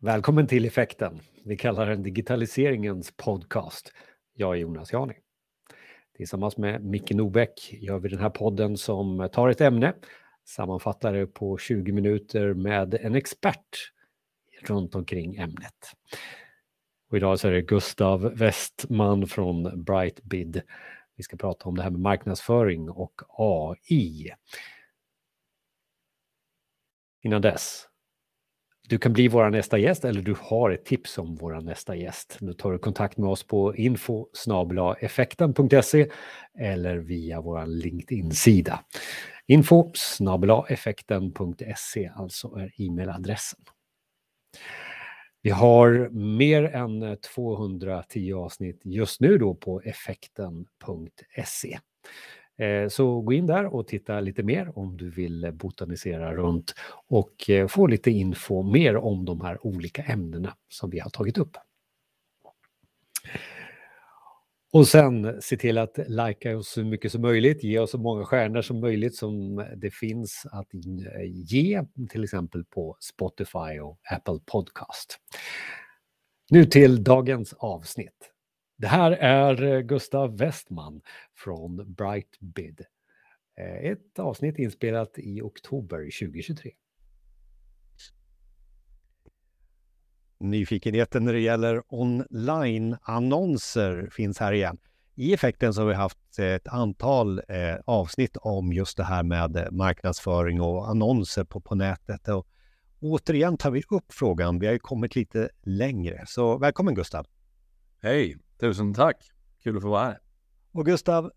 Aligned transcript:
Välkommen 0.00 0.46
till 0.46 0.64
Effekten. 0.64 1.20
Vi 1.44 1.56
kallar 1.56 1.86
den 1.86 2.02
digitaliseringens 2.02 3.12
podcast. 3.16 3.92
Jag 4.34 4.54
är 4.54 4.58
Jonas 4.58 4.92
Jani. 4.92 5.14
Tillsammans 6.16 6.56
med 6.56 6.84
Micke 6.84 7.10
Nobäck 7.10 7.72
gör 7.72 7.98
vi 7.98 8.08
den 8.08 8.18
här 8.18 8.30
podden 8.30 8.76
som 8.76 9.28
tar 9.32 9.48
ett 9.48 9.60
ämne, 9.60 9.94
sammanfattar 10.44 11.12
det 11.12 11.26
på 11.26 11.58
20 11.58 11.92
minuter 11.92 12.54
med 12.54 12.94
en 12.94 13.14
expert 13.14 13.92
runt 14.62 14.94
omkring 14.94 15.36
ämnet. 15.36 15.92
Och 17.10 17.16
idag 17.16 17.40
så 17.40 17.48
är 17.48 17.52
det 17.52 17.62
Gustav 17.62 18.20
Westman 18.20 19.26
från 19.26 19.84
Brightbid. 19.84 20.62
Vi 21.16 21.22
ska 21.22 21.36
prata 21.36 21.68
om 21.68 21.76
det 21.76 21.82
här 21.82 21.90
med 21.90 22.00
marknadsföring 22.00 22.90
och 22.90 23.22
AI. 23.28 24.30
Innan 27.22 27.42
dess 27.42 27.87
du 28.88 28.98
kan 28.98 29.12
bli 29.12 29.28
vår 29.28 29.50
nästa 29.50 29.78
gäst 29.78 30.04
eller 30.04 30.22
du 30.22 30.34
har 30.40 30.70
ett 30.70 30.84
tips 30.84 31.18
om 31.18 31.34
vår 31.34 31.60
nästa 31.60 31.96
gäst. 31.96 32.36
Då 32.40 32.52
tar 32.52 32.72
du 32.72 32.78
kontakt 32.78 33.18
med 33.18 33.30
oss 33.30 33.46
på 33.46 33.76
info 33.76 34.26
effekten.se 34.94 36.08
eller 36.58 36.96
via 36.96 37.40
vår 37.40 37.66
LinkedIn-sida. 37.66 38.84
Info 39.46 39.92
effekten.se 40.68 42.10
alltså 42.16 42.48
är 42.48 42.72
e-mailadressen. 42.82 43.60
Vi 45.42 45.50
har 45.50 46.08
mer 46.10 46.62
än 46.64 47.16
210 47.34 48.32
avsnitt 48.32 48.80
just 48.84 49.20
nu 49.20 49.38
då 49.38 49.54
på 49.54 49.80
effekten.se. 49.80 51.78
Eh, 52.58 52.88
så 52.88 53.20
gå 53.20 53.32
in 53.32 53.46
där 53.46 53.74
och 53.74 53.86
titta 53.86 54.20
lite 54.20 54.42
mer 54.42 54.78
om 54.78 54.96
du 54.96 55.10
vill 55.10 55.50
botanisera 55.54 56.34
runt 56.34 56.74
och 57.08 57.50
eh, 57.50 57.66
få 57.66 57.86
lite 57.86 58.10
info 58.10 58.62
mer 58.62 58.96
om 58.96 59.24
de 59.24 59.40
här 59.40 59.66
olika 59.66 60.02
ämnena 60.02 60.56
som 60.68 60.90
vi 60.90 60.98
har 60.98 61.10
tagit 61.10 61.38
upp. 61.38 61.56
Och 64.72 64.88
sen 64.88 65.42
se 65.42 65.56
till 65.56 65.78
att 65.78 65.98
likea 66.08 66.58
oss 66.58 66.68
så 66.68 66.84
mycket 66.84 67.12
som 67.12 67.22
möjligt, 67.22 67.64
ge 67.64 67.78
oss 67.78 67.90
så 67.90 67.98
många 67.98 68.24
stjärnor 68.24 68.62
som 68.62 68.80
möjligt 68.80 69.16
som 69.16 69.66
det 69.76 69.90
finns 69.90 70.46
att 70.52 70.74
eh, 70.74 71.24
ge, 71.24 71.84
till 72.10 72.24
exempel 72.24 72.64
på 72.64 72.96
Spotify 73.00 73.80
och 73.82 73.98
Apple 74.10 74.38
Podcast. 74.46 75.18
Nu 76.50 76.64
till 76.64 77.04
dagens 77.04 77.52
avsnitt. 77.52 78.32
Det 78.80 78.86
här 78.86 79.12
är 79.12 79.62
eh, 79.62 79.80
Gustav 79.80 80.36
Westman 80.36 81.00
från 81.34 81.94
Brightbid. 81.94 82.80
Eh, 83.58 83.90
ett 83.90 84.18
avsnitt 84.18 84.58
inspelat 84.58 85.14
i 85.16 85.40
oktober 85.40 85.98
2023. 85.98 86.70
Nyfikenheten 90.40 91.24
när 91.24 91.32
det 91.32 91.40
gäller 91.40 91.82
online-annonser 91.88 94.08
finns 94.12 94.38
här 94.38 94.52
igen. 94.52 94.78
I 95.14 95.34
effekten 95.34 95.74
så 95.74 95.80
har 95.80 95.88
vi 95.88 95.94
haft 95.94 96.38
ett 96.38 96.68
antal 96.68 97.38
eh, 97.38 97.76
avsnitt 97.84 98.36
om 98.36 98.72
just 98.72 98.96
det 98.96 99.04
här 99.04 99.22
med 99.22 99.68
marknadsföring 99.72 100.60
och 100.60 100.88
annonser 100.88 101.44
på, 101.44 101.60
på 101.60 101.74
nätet. 101.74 102.28
Och 102.28 102.46
återigen 103.00 103.56
tar 103.56 103.70
vi 103.70 103.82
upp 103.90 104.12
frågan. 104.12 104.58
Vi 104.58 104.66
har 104.66 104.72
ju 104.72 104.78
kommit 104.78 105.16
lite 105.16 105.48
längre. 105.62 106.24
Så 106.26 106.58
välkommen 106.58 106.94
Gustav! 106.94 107.26
Hej! 108.02 108.47
Tusen 108.60 108.94
tack! 108.94 109.30
Kul 109.62 109.76
att 109.76 109.82
få 109.82 109.88
vara 109.88 110.04
här. 110.04 110.18
Och 110.72 110.86
Gustav, 110.86 111.32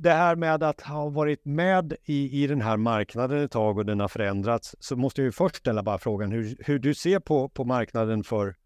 det 0.00 0.10
här 0.10 0.36
med 0.36 0.62
att 0.62 0.80
ha 0.80 1.08
varit 1.08 1.44
med 1.44 1.96
i, 2.04 2.42
i 2.42 2.46
den 2.46 2.60
här 2.60 2.76
marknaden 2.76 3.38
ett 3.38 3.50
tag 3.50 3.78
och 3.78 3.86
den 3.86 4.00
har 4.00 4.08
förändrats, 4.08 4.76
så 4.80 4.96
måste 4.96 5.20
jag 5.20 5.24
ju 5.26 5.32
först 5.32 5.56
ställa 5.56 5.82
bara 5.82 5.98
frågan 5.98 6.32
hur, 6.32 6.56
hur 6.58 6.78
du 6.78 6.94
ser 6.94 7.20
på, 7.20 7.48
på 7.48 7.64
marknaden 7.64 8.24
för 8.24 8.56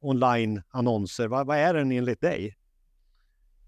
online-annonser. 0.00 1.28
Vad, 1.28 1.46
vad 1.46 1.56
är 1.58 1.74
den 1.74 1.92
enligt 1.92 2.20
dig? 2.20 2.56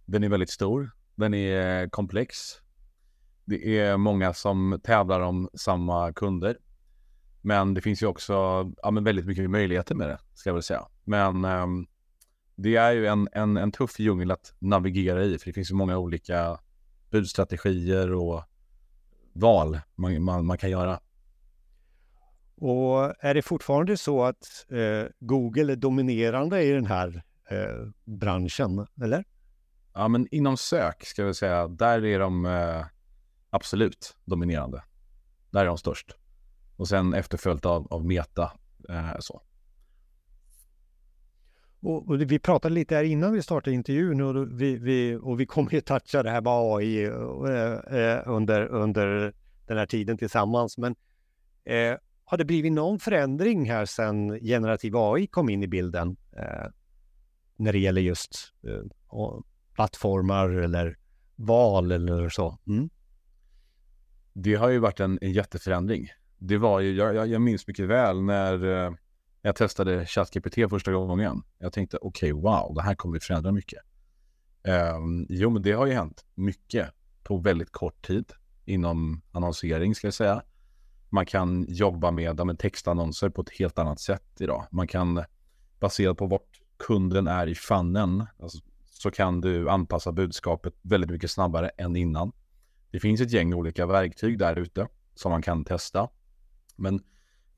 Den 0.04 0.24
är 0.24 0.28
väldigt 0.28 0.50
stor. 0.50 0.90
Den 1.14 1.34
är 1.34 1.88
komplex. 1.88 2.36
Det 3.44 3.78
är 3.78 3.96
många 3.96 4.34
som 4.34 4.80
tävlar 4.82 5.20
om 5.20 5.48
samma 5.54 6.12
kunder. 6.12 6.58
Men 7.42 7.74
det 7.74 7.80
finns 7.80 8.02
ju 8.02 8.06
också 8.06 8.32
ja, 8.76 8.90
väldigt 8.90 9.26
mycket 9.26 9.50
möjligheter 9.50 9.94
med 9.94 10.08
det, 10.08 10.18
ska 10.34 10.50
jag 10.50 10.54
väl 10.54 10.62
säga. 10.62 10.86
Men 11.04 11.44
um, 11.44 11.86
det 12.62 12.76
är 12.76 12.92
ju 12.92 13.06
en, 13.06 13.28
en, 13.32 13.56
en 13.56 13.72
tuff 13.72 13.98
djungel 13.98 14.30
att 14.30 14.54
navigera 14.58 15.24
i, 15.24 15.38
för 15.38 15.46
det 15.46 15.52
finns 15.52 15.70
ju 15.70 15.74
många 15.74 15.98
olika 15.98 16.58
budstrategier 17.10 18.12
och 18.12 18.42
val 19.32 19.80
man, 19.94 20.22
man, 20.22 20.46
man 20.46 20.58
kan 20.58 20.70
göra. 20.70 21.00
Och 22.54 23.14
är 23.24 23.34
det 23.34 23.42
fortfarande 23.42 23.96
så 23.96 24.24
att 24.24 24.66
eh, 24.68 25.10
Google 25.18 25.72
är 25.72 25.76
dominerande 25.76 26.62
i 26.62 26.72
den 26.72 26.86
här 26.86 27.22
eh, 27.50 27.90
branschen, 28.04 28.86
eller? 29.02 29.24
Ja, 29.94 30.08
men 30.08 30.26
inom 30.30 30.56
sök 30.56 31.04
ska 31.04 31.24
vi 31.24 31.34
säga, 31.34 31.68
där 31.68 32.04
är 32.04 32.18
de 32.18 32.46
eh, 32.46 32.84
absolut 33.50 34.16
dominerande. 34.24 34.82
Där 35.50 35.60
är 35.60 35.66
de 35.66 35.78
störst. 35.78 36.16
Och 36.76 36.88
sen 36.88 37.14
efterföljt 37.14 37.66
av, 37.66 37.86
av 37.92 38.06
Meta. 38.06 38.52
Eh, 38.88 39.16
så. 39.20 39.42
Och, 41.82 42.08
och, 42.08 42.20
vi 42.20 42.38
pratade 42.38 42.74
lite 42.74 42.94
här 42.94 43.04
innan 43.04 43.32
vi 43.32 43.42
startade 43.42 43.74
intervjun 43.74 44.20
och 44.20 44.60
vi, 44.60 44.76
vi, 44.76 45.18
och 45.22 45.40
vi 45.40 45.46
kommer 45.46 45.72
ju 45.72 45.80
toucha 45.80 46.22
det 46.22 46.30
här 46.30 46.40
med 46.40 46.52
AI 46.52 47.04
eh, 47.04 47.98
eh, 47.98 48.22
under, 48.26 48.66
under 48.66 49.32
den 49.66 49.78
här 49.78 49.86
tiden 49.86 50.18
tillsammans. 50.18 50.78
Men 50.78 50.94
eh, 51.64 51.98
har 52.24 52.38
det 52.38 52.44
blivit 52.44 52.72
någon 52.72 52.98
förändring 52.98 53.70
här 53.70 53.84
sedan 53.84 54.40
generativ 54.40 54.96
AI 54.96 55.26
kom 55.26 55.48
in 55.48 55.62
i 55.62 55.66
bilden 55.66 56.16
eh, 56.36 56.66
när 57.56 57.72
det 57.72 57.78
gäller 57.78 58.00
just 58.00 58.52
eh, 58.66 59.40
plattformar 59.74 60.48
eller 60.48 60.98
val 61.36 61.92
eller 61.92 62.28
så? 62.28 62.58
Mm. 62.66 62.90
Det 64.32 64.54
har 64.54 64.68
ju 64.68 64.78
varit 64.78 65.00
en, 65.00 65.18
en 65.20 65.32
jätteförändring. 65.32 66.08
Det 66.38 66.58
var 66.58 66.80
ju, 66.80 66.94
jag, 66.94 67.28
jag 67.28 67.42
minns 67.42 67.66
mycket 67.66 67.88
väl 67.88 68.22
när 68.22 68.84
eh, 68.84 68.92
jag 69.42 69.56
testade 69.56 70.06
ChatGPT 70.06 70.54
första 70.70 70.92
gången. 70.92 71.42
Jag 71.58 71.72
tänkte 71.72 71.98
okej, 72.00 72.32
okay, 72.32 72.42
wow, 72.42 72.74
det 72.74 72.82
här 72.82 72.94
kommer 72.94 73.16
att 73.16 73.24
förändra 73.24 73.52
mycket. 73.52 73.78
Um, 74.96 75.26
jo, 75.28 75.50
men 75.50 75.62
det 75.62 75.72
har 75.72 75.86
ju 75.86 75.92
hänt 75.92 76.24
mycket 76.34 76.90
på 77.22 77.36
väldigt 77.36 77.72
kort 77.72 78.06
tid 78.06 78.32
inom 78.64 79.22
annonsering 79.32 79.94
ska 79.94 80.06
jag 80.06 80.14
säga. 80.14 80.42
Man 81.08 81.26
kan 81.26 81.66
jobba 81.68 82.10
med, 82.10 82.46
med 82.46 82.58
textannonser 82.58 83.28
på 83.28 83.42
ett 83.42 83.50
helt 83.50 83.78
annat 83.78 84.00
sätt 84.00 84.40
idag. 84.40 84.66
Man 84.70 84.86
kan 84.86 85.24
baserat 85.80 86.18
på 86.18 86.26
vart 86.26 86.60
kunden 86.76 87.26
är 87.26 87.46
i 87.46 87.54
fannen 87.54 88.26
alltså, 88.38 88.58
så 88.90 89.10
kan 89.10 89.40
du 89.40 89.70
anpassa 89.70 90.12
budskapet 90.12 90.74
väldigt 90.82 91.10
mycket 91.10 91.30
snabbare 91.30 91.68
än 91.68 91.96
innan. 91.96 92.32
Det 92.90 93.00
finns 93.00 93.20
ett 93.20 93.30
gäng 93.32 93.54
olika 93.54 93.86
verktyg 93.86 94.38
där 94.38 94.56
ute 94.58 94.88
som 95.14 95.32
man 95.32 95.42
kan 95.42 95.64
testa. 95.64 96.08
Men 96.76 97.02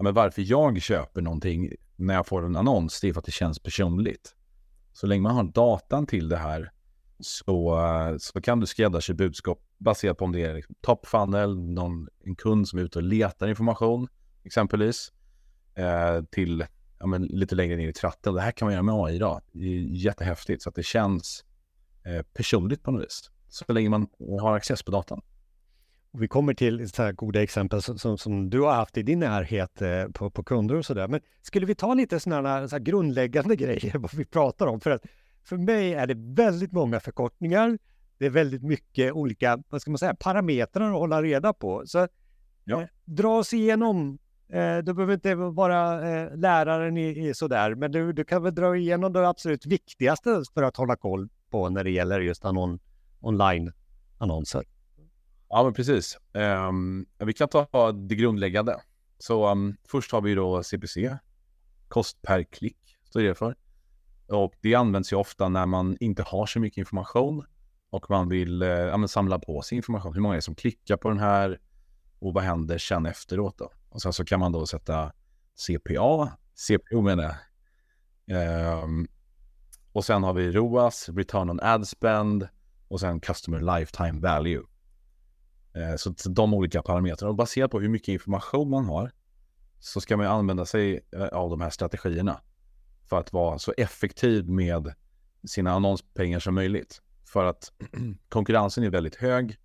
ja, 0.02 0.04
men 0.04 0.14
varför 0.14 0.42
jag 0.42 0.82
köper 0.82 1.22
någonting 1.22 1.72
när 1.96 2.14
jag 2.14 2.26
får 2.26 2.44
en 2.44 2.56
annons, 2.56 3.00
det 3.00 3.08
är 3.08 3.12
för 3.12 3.20
att 3.20 3.24
det 3.24 3.32
känns 3.32 3.58
personligt. 3.58 4.34
Så 4.92 5.06
länge 5.06 5.22
man 5.22 5.34
har 5.34 5.44
datan 5.44 6.06
till 6.06 6.28
det 6.28 6.36
här 6.36 6.72
så, 7.20 7.78
så 8.18 8.40
kan 8.40 8.60
du 8.60 8.66
skräddarsy 8.66 9.14
budskap 9.14 9.62
baserat 9.78 10.18
på 10.18 10.24
om 10.24 10.32
det 10.32 10.42
är 10.42 10.54
liksom 10.54 10.74
top 10.80 11.06
funnel, 11.06 11.58
någon, 11.58 12.08
en 12.24 12.36
kund 12.36 12.68
som 12.68 12.78
är 12.78 12.82
ute 12.82 12.98
och 12.98 13.02
letar 13.02 13.48
information 13.48 14.08
exempelvis, 14.44 15.12
eh, 15.74 16.24
till 16.30 16.64
ja, 16.98 17.06
men 17.06 17.22
lite 17.22 17.54
längre 17.54 17.76
ner 17.76 17.88
i 17.88 17.92
tratten. 17.92 18.34
Det 18.34 18.40
här 18.40 18.52
kan 18.52 18.66
man 18.66 18.72
göra 18.72 18.82
med 18.82 18.94
AI 18.94 19.14
idag. 19.14 19.40
Det 19.52 19.64
är 19.64 19.80
jättehäftigt 19.80 20.62
så 20.62 20.68
att 20.68 20.74
det 20.74 20.82
känns 20.82 21.44
eh, 22.04 22.22
personligt 22.22 22.82
på 22.82 22.90
något 22.90 23.02
vis. 23.02 23.30
Så 23.48 23.72
länge 23.72 23.88
man 23.88 24.06
har 24.40 24.56
access 24.56 24.82
på 24.82 24.90
datan. 24.90 25.22
Och 26.12 26.22
vi 26.22 26.28
kommer 26.28 26.54
till 26.54 26.90
så 26.90 27.02
här 27.02 27.12
goda 27.12 27.42
exempel 27.42 27.82
som, 27.82 27.98
som, 27.98 28.18
som, 28.18 28.50
du 28.50 28.60
har 28.60 28.72
haft 28.72 28.96
i 28.96 29.02
din 29.02 29.18
närhet 29.18 29.82
eh, 29.82 30.04
på, 30.04 30.30
på 30.30 30.42
kunder 30.42 30.74
och 30.74 30.86
sådär. 30.86 31.08
Men 31.08 31.20
skulle 31.42 31.66
vi 31.66 31.74
ta 31.74 31.94
lite 31.94 32.20
sådana 32.20 32.68
så 32.68 32.78
grundläggande 32.78 33.56
grejer, 33.64 33.98
vad 33.98 34.14
vi 34.14 34.24
pratar 34.24 34.66
om? 34.66 34.80
För 34.80 34.90
att 34.90 35.02
för 35.44 35.56
mig 35.56 35.94
är 35.94 36.06
det 36.06 36.14
väldigt 36.16 36.72
många 36.72 37.00
förkortningar. 37.00 37.78
Det 38.18 38.26
är 38.26 38.30
väldigt 38.30 38.62
mycket 38.62 39.12
olika, 39.12 39.62
vad 39.68 39.82
ska 39.82 39.90
man 39.90 39.98
säga, 39.98 40.14
parametrar 40.14 40.86
att 40.86 40.98
hålla 40.98 41.22
reda 41.22 41.52
på. 41.52 41.82
Så 41.86 42.08
ja. 42.64 42.82
eh, 42.82 42.88
dra 43.04 43.38
oss 43.38 43.52
igenom. 43.52 44.18
Eh, 44.48 44.78
du 44.78 44.94
behöver 44.94 45.14
inte 45.14 45.34
vara 45.34 46.10
eh, 46.10 46.36
läraren 46.36 46.96
i, 46.96 47.28
i 47.28 47.34
sådär, 47.34 47.74
men 47.74 47.92
du, 47.92 48.12
du 48.12 48.24
kan 48.24 48.42
väl 48.42 48.54
dra 48.54 48.76
igenom 48.76 49.12
det 49.12 49.28
absolut 49.28 49.66
viktigaste 49.66 50.42
för 50.54 50.62
att 50.62 50.76
hålla 50.76 50.96
koll 50.96 51.28
på 51.50 51.68
när 51.68 51.84
det 51.84 51.90
gäller 51.90 52.20
just 52.20 52.44
anon, 52.44 52.78
online-annonser. 53.20 54.64
Ja, 55.54 55.64
men 55.64 55.72
precis. 55.72 56.18
Um, 56.32 57.06
vi 57.18 57.32
kan 57.32 57.48
ta 57.48 57.92
det 57.92 58.14
grundläggande. 58.14 58.80
Så 59.18 59.50
um, 59.50 59.76
först 59.88 60.12
har 60.12 60.20
vi 60.20 60.34
då 60.34 60.62
CPC, 60.62 61.16
kost 61.88 62.22
per 62.22 62.42
klick, 62.42 62.98
står 63.04 63.20
det 63.20 63.34
för. 63.34 63.56
Och 64.26 64.54
det 64.60 64.74
används 64.74 65.12
ju 65.12 65.16
ofta 65.16 65.48
när 65.48 65.66
man 65.66 65.96
inte 66.00 66.22
har 66.22 66.46
så 66.46 66.60
mycket 66.60 66.78
information 66.78 67.44
och 67.90 68.10
man 68.10 68.28
vill 68.28 68.62
uh, 68.62 68.68
ja, 68.68 69.08
samla 69.08 69.38
på 69.38 69.62
sig 69.62 69.76
information. 69.76 70.14
Hur 70.14 70.20
många 70.20 70.34
är 70.34 70.38
det 70.38 70.42
som 70.42 70.54
klickar 70.54 70.96
på 70.96 71.08
den 71.08 71.18
här 71.18 71.60
och 72.18 72.34
vad 72.34 72.44
händer 72.44 72.78
sen 72.78 73.06
efteråt 73.06 73.58
då? 73.58 73.72
Och 73.88 74.02
sen 74.02 74.12
så 74.12 74.24
kan 74.24 74.40
man 74.40 74.52
då 74.52 74.66
sätta 74.66 75.12
CPA, 75.54 76.32
CPO 76.54 77.00
menar 77.00 77.22
jag, 77.22 77.34
Um, 78.26 79.08
och 79.92 80.04
sen 80.04 80.22
har 80.22 80.32
vi 80.32 80.52
ROAS, 80.52 81.08
Return 81.08 81.50
on 81.50 81.60
Ad 81.62 81.86
Spend 81.86 82.48
och 82.88 83.00
sen 83.00 83.20
Customer 83.20 83.78
Lifetime 83.78 84.20
Value. 84.20 84.62
Eh, 85.74 85.96
så 85.96 86.14
de 86.30 86.54
olika 86.54 86.82
parametrarna. 86.82 87.30
Och 87.30 87.36
baserat 87.36 87.70
på 87.70 87.80
hur 87.80 87.88
mycket 87.88 88.08
information 88.08 88.70
man 88.70 88.84
har 88.84 89.12
så 89.80 90.00
ska 90.00 90.16
man 90.16 90.26
använda 90.26 90.66
sig 90.66 91.06
eh, 91.12 91.26
av 91.26 91.50
de 91.50 91.60
här 91.60 91.70
strategierna 91.70 92.40
för 93.08 93.18
att 93.18 93.32
vara 93.32 93.58
så 93.58 93.74
effektiv 93.76 94.48
med 94.48 94.94
sina 95.46 95.72
annonspengar 95.72 96.38
som 96.38 96.54
möjligt. 96.54 97.02
För 97.24 97.44
att 97.44 97.72
konkurrensen 98.28 98.84
är 98.84 98.90
väldigt 98.90 99.16
hög 99.16 99.56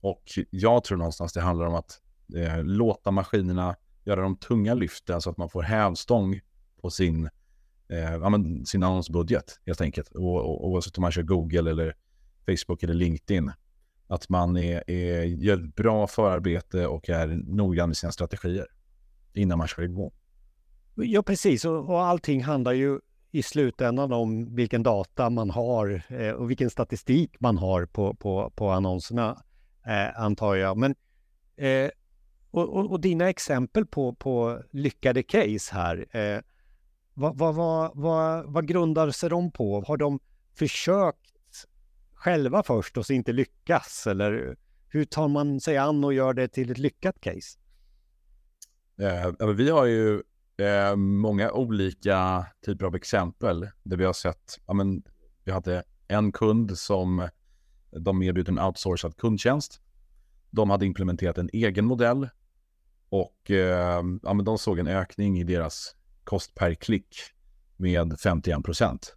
och 0.00 0.22
jag 0.50 0.84
tror 0.84 0.98
någonstans 0.98 1.32
det 1.32 1.40
handlar 1.40 1.66
om 1.66 1.74
att 1.74 2.00
eh, 2.36 2.64
låta 2.64 3.10
maskinerna 3.10 3.76
göra 4.04 4.20
de 4.20 4.36
tunga 4.36 4.74
lyften 4.74 5.20
så 5.20 5.30
att 5.30 5.36
man 5.36 5.48
får 5.48 5.62
hävstång 5.62 6.40
på 6.82 6.90
sin, 6.90 7.28
eh, 7.88 8.14
ja, 8.14 8.28
men, 8.28 8.66
sin 8.66 8.82
annonsbudget 8.82 9.60
helt 9.66 9.80
enkelt. 9.80 10.10
Oavsett 10.14 10.98
om 10.98 11.02
man 11.02 11.12
kör 11.12 11.22
Google 11.22 11.70
eller 11.70 11.96
Facebook 12.46 12.82
eller 12.82 12.94
LinkedIn. 12.94 13.52
Att 14.08 14.28
man 14.28 14.56
är, 14.56 14.90
är, 14.90 15.24
gör 15.24 15.56
bra 15.56 16.06
förarbete 16.06 16.86
och 16.86 17.08
är 17.08 17.26
noggrann 17.26 17.88
med 17.88 17.96
sina 17.96 18.12
strategier 18.12 18.66
innan 19.32 19.58
man 19.58 19.68
kör 19.68 19.82
igång. 19.82 20.10
Ja, 20.94 21.22
precis. 21.22 21.64
Och, 21.64 21.90
och 21.90 22.02
allting 22.02 22.42
handlar 22.44 22.72
ju 22.72 23.00
i 23.30 23.42
slutändan 23.42 24.12
om 24.12 24.54
vilken 24.54 24.82
data 24.82 25.30
man 25.30 25.50
har 25.50 26.02
eh, 26.08 26.30
och 26.30 26.50
vilken 26.50 26.70
statistik 26.70 27.40
man 27.40 27.58
har 27.58 27.86
på, 27.86 28.14
på, 28.14 28.52
på 28.56 28.70
annonserna, 28.70 29.42
eh, 29.86 30.20
antar 30.20 30.54
jag. 30.54 30.76
Men, 30.76 30.94
eh, 31.56 31.90
och, 32.50 32.68
och, 32.76 32.90
och, 32.90 33.00
dina 33.00 33.28
exempel 33.28 33.86
på, 33.86 34.14
på 34.14 34.62
lyckade 34.70 35.22
case 35.22 35.74
här, 35.74 36.16
eh, 36.16 36.40
vad, 37.14 37.38
vad, 37.38 37.54
vad, 37.54 37.90
vad, 37.94 38.52
vad 38.52 38.66
grundar 38.66 39.10
sig 39.10 39.30
de 39.30 39.50
på? 39.50 39.84
Har 39.86 39.96
de 39.96 40.20
försökt 40.54 41.27
själva 42.18 42.62
först 42.62 42.96
och 42.96 43.06
så 43.06 43.12
inte 43.12 43.32
lyckas? 43.32 44.06
Eller 44.06 44.56
hur 44.88 45.04
tar 45.04 45.28
man 45.28 45.60
sig 45.60 45.76
an 45.76 46.04
och 46.04 46.14
gör 46.14 46.34
det 46.34 46.48
till 46.48 46.70
ett 46.70 46.78
lyckat 46.78 47.20
case? 47.20 47.58
Eh, 49.00 49.48
vi 49.48 49.70
har 49.70 49.86
ju 49.86 50.22
eh, 50.56 50.96
många 50.96 51.52
olika 51.52 52.46
typer 52.66 52.86
av 52.86 52.94
exempel 52.94 53.68
där 53.82 53.96
vi 53.96 54.04
har 54.04 54.12
sett, 54.12 54.60
ja, 54.66 54.74
men, 54.74 55.02
vi 55.44 55.52
hade 55.52 55.82
en 56.08 56.32
kund 56.32 56.78
som 56.78 57.28
de 57.90 58.22
erbjuder 58.22 58.52
en 58.52 58.58
outsourcad 58.58 59.16
kundtjänst. 59.16 59.80
De 60.50 60.70
hade 60.70 60.86
implementerat 60.86 61.38
en 61.38 61.50
egen 61.52 61.84
modell 61.84 62.28
och 63.08 63.50
eh, 63.50 64.02
ja, 64.22 64.34
men 64.34 64.44
de 64.44 64.58
såg 64.58 64.78
en 64.78 64.86
ökning 64.86 65.38
i 65.38 65.44
deras 65.44 65.96
kost 66.24 66.54
per 66.54 66.74
klick 66.74 67.16
med 67.76 68.20
51 68.20 68.64
procent. 68.64 69.16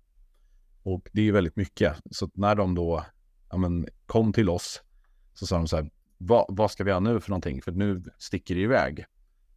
Och 0.84 1.10
det 1.14 1.28
är 1.28 1.32
väldigt 1.32 1.56
mycket. 1.56 1.96
Så 2.12 2.30
när 2.34 2.56
de 2.56 2.76
då 2.76 3.06
ja, 3.50 3.58
men, 3.58 3.88
kom 4.06 4.34
till 4.34 4.50
oss 4.50 4.82
så 5.34 5.48
sa 5.48 5.58
de 5.58 5.68
så 5.68 5.76
här, 5.76 5.92
Va, 6.18 6.46
vad 6.50 6.72
ska 6.72 6.84
vi 6.84 6.90
göra 6.90 7.00
nu 7.00 7.20
för 7.20 7.30
någonting? 7.30 7.62
För 7.62 7.72
nu 7.72 8.04
sticker 8.18 8.56
det 8.56 8.62
iväg. 8.62 9.06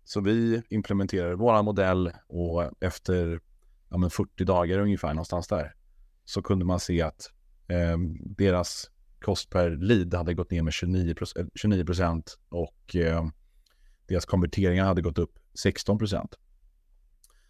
Så 0.05 0.21
vi 0.21 0.63
implementerade 0.69 1.35
vår 1.35 1.63
modell 1.63 2.13
och 2.27 2.83
efter 2.85 3.41
ja, 3.89 4.11
40 4.11 4.45
dagar 4.45 4.79
ungefär 4.79 5.09
någonstans 5.09 5.49
där 5.49 5.75
så 6.25 6.43
kunde 6.43 6.65
man 6.65 6.81
se 6.81 7.03
att 7.03 7.31
eh, 7.69 7.99
deras 8.21 8.91
kost 9.21 9.51
per 9.51 9.71
lead 9.71 10.15
hade 10.15 10.35
gått 10.35 10.51
ner 10.51 10.63
med 10.63 10.73
29 10.73 11.15
29 11.55 11.81
eh, 11.81 11.87
procent 11.87 12.39
och 12.49 12.97
eh, 12.97 13.27
deras 14.07 14.25
konverteringar 14.25 14.85
hade 14.85 15.03
gått 15.03 15.19
upp 15.19 15.39
16 15.55 15.99
procent. 15.99 16.39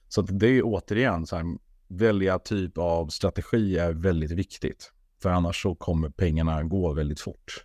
Så 0.08 0.22
det 0.22 0.46
är 0.46 0.62
återigen 0.64 1.26
så 1.26 1.36
här, 1.36 1.44
välja 2.00 2.38
typ 2.38 2.78
av 2.78 3.08
strategi 3.08 3.78
är 3.78 3.92
väldigt 3.92 4.30
viktigt. 4.30 4.92
För 5.22 5.30
annars 5.30 5.62
så 5.62 5.74
kommer 5.74 6.10
pengarna 6.10 6.62
gå 6.62 6.92
väldigt 6.92 7.20
fort. 7.20 7.64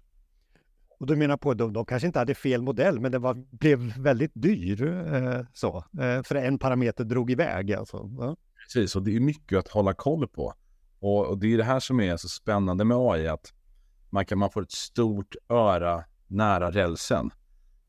Och 1.00 1.08
du 1.08 1.16
menar 1.16 1.38
på 1.38 1.52
att 1.52 1.58
de, 1.58 1.74
de 1.74 1.86
kanske 1.86 2.08
inte 2.08 2.20
hade 2.20 2.36
fel 2.36 2.62
modell, 2.62 3.00
men 3.00 3.12
den 3.12 3.22
var, 3.22 3.34
blev 3.52 3.80
väldigt 3.98 4.32
dyr. 4.34 4.84
Eh, 5.14 5.42
så, 5.54 5.78
eh, 5.78 6.24
för 6.24 6.36
en 6.36 6.60
parameter 6.60 7.04
drog 7.04 7.32
iväg 7.32 7.74
alltså. 7.74 8.10
Ja. 8.20 8.36
Precis, 8.64 8.96
och 8.96 9.04
det 9.04 9.16
är 9.16 9.20
mycket 9.20 9.58
att 9.58 9.68
hålla 9.68 9.94
koll 9.94 10.28
på. 10.28 10.54
Och, 11.00 11.28
och, 11.28 11.38
det 11.38 11.54
är 11.54 11.58
det 11.58 11.64
här 11.64 11.80
som 11.80 12.00
är 12.00 12.18
så 12.18 12.28
spännande 12.28 12.86
med 12.86 12.98
AI, 12.98 13.28
att 13.28 13.54
man, 14.10 14.26
kan, 14.26 14.38
man 14.38 14.52
får 14.52 14.62
ett 14.62 14.72
stort 14.72 15.36
öra 15.50 16.04
nära 16.28 16.72
rälsen. 16.72 17.30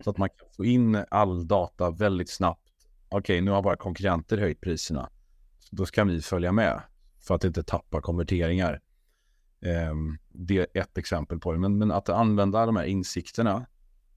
Så 0.05 0.11
att 0.11 0.19
man 0.19 0.29
kan 0.29 0.49
få 0.57 0.65
in 0.65 1.05
all 1.11 1.47
data 1.49 1.91
väldigt 1.91 2.31
snabbt. 2.31 2.71
Okej, 3.09 3.19
okay, 3.19 3.41
nu 3.41 3.51
har 3.51 3.63
våra 3.63 3.77
konkurrenter 3.77 4.39
höjt 4.39 4.61
priserna. 4.61 5.11
Då 5.71 5.87
kan 5.87 6.09
vi 6.09 6.21
följa 6.21 6.53
med 6.53 6.83
för 7.21 7.35
att 7.35 7.45
inte 7.45 7.63
tappa 7.63 8.01
konverteringar. 8.01 8.81
Ehm, 9.63 10.19
det 10.29 10.59
är 10.59 10.81
ett 10.81 10.99
exempel 10.99 11.39
på 11.39 11.53
det. 11.53 11.59
Men, 11.59 11.79
men, 11.79 11.91
att 11.91 12.09
använda 12.09 12.67
de 12.67 12.77
här 12.77 12.85
insikterna 12.85 13.67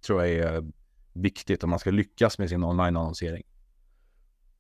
tror 0.06 0.26
jag 0.26 0.32
är 0.34 0.64
viktigt 1.14 1.64
om 1.64 1.70
man 1.70 1.80
ska 1.80 1.92
lyckas 1.92 2.40
med 2.40 2.50
sin 2.50 2.64
online-annonsering. 2.64 3.44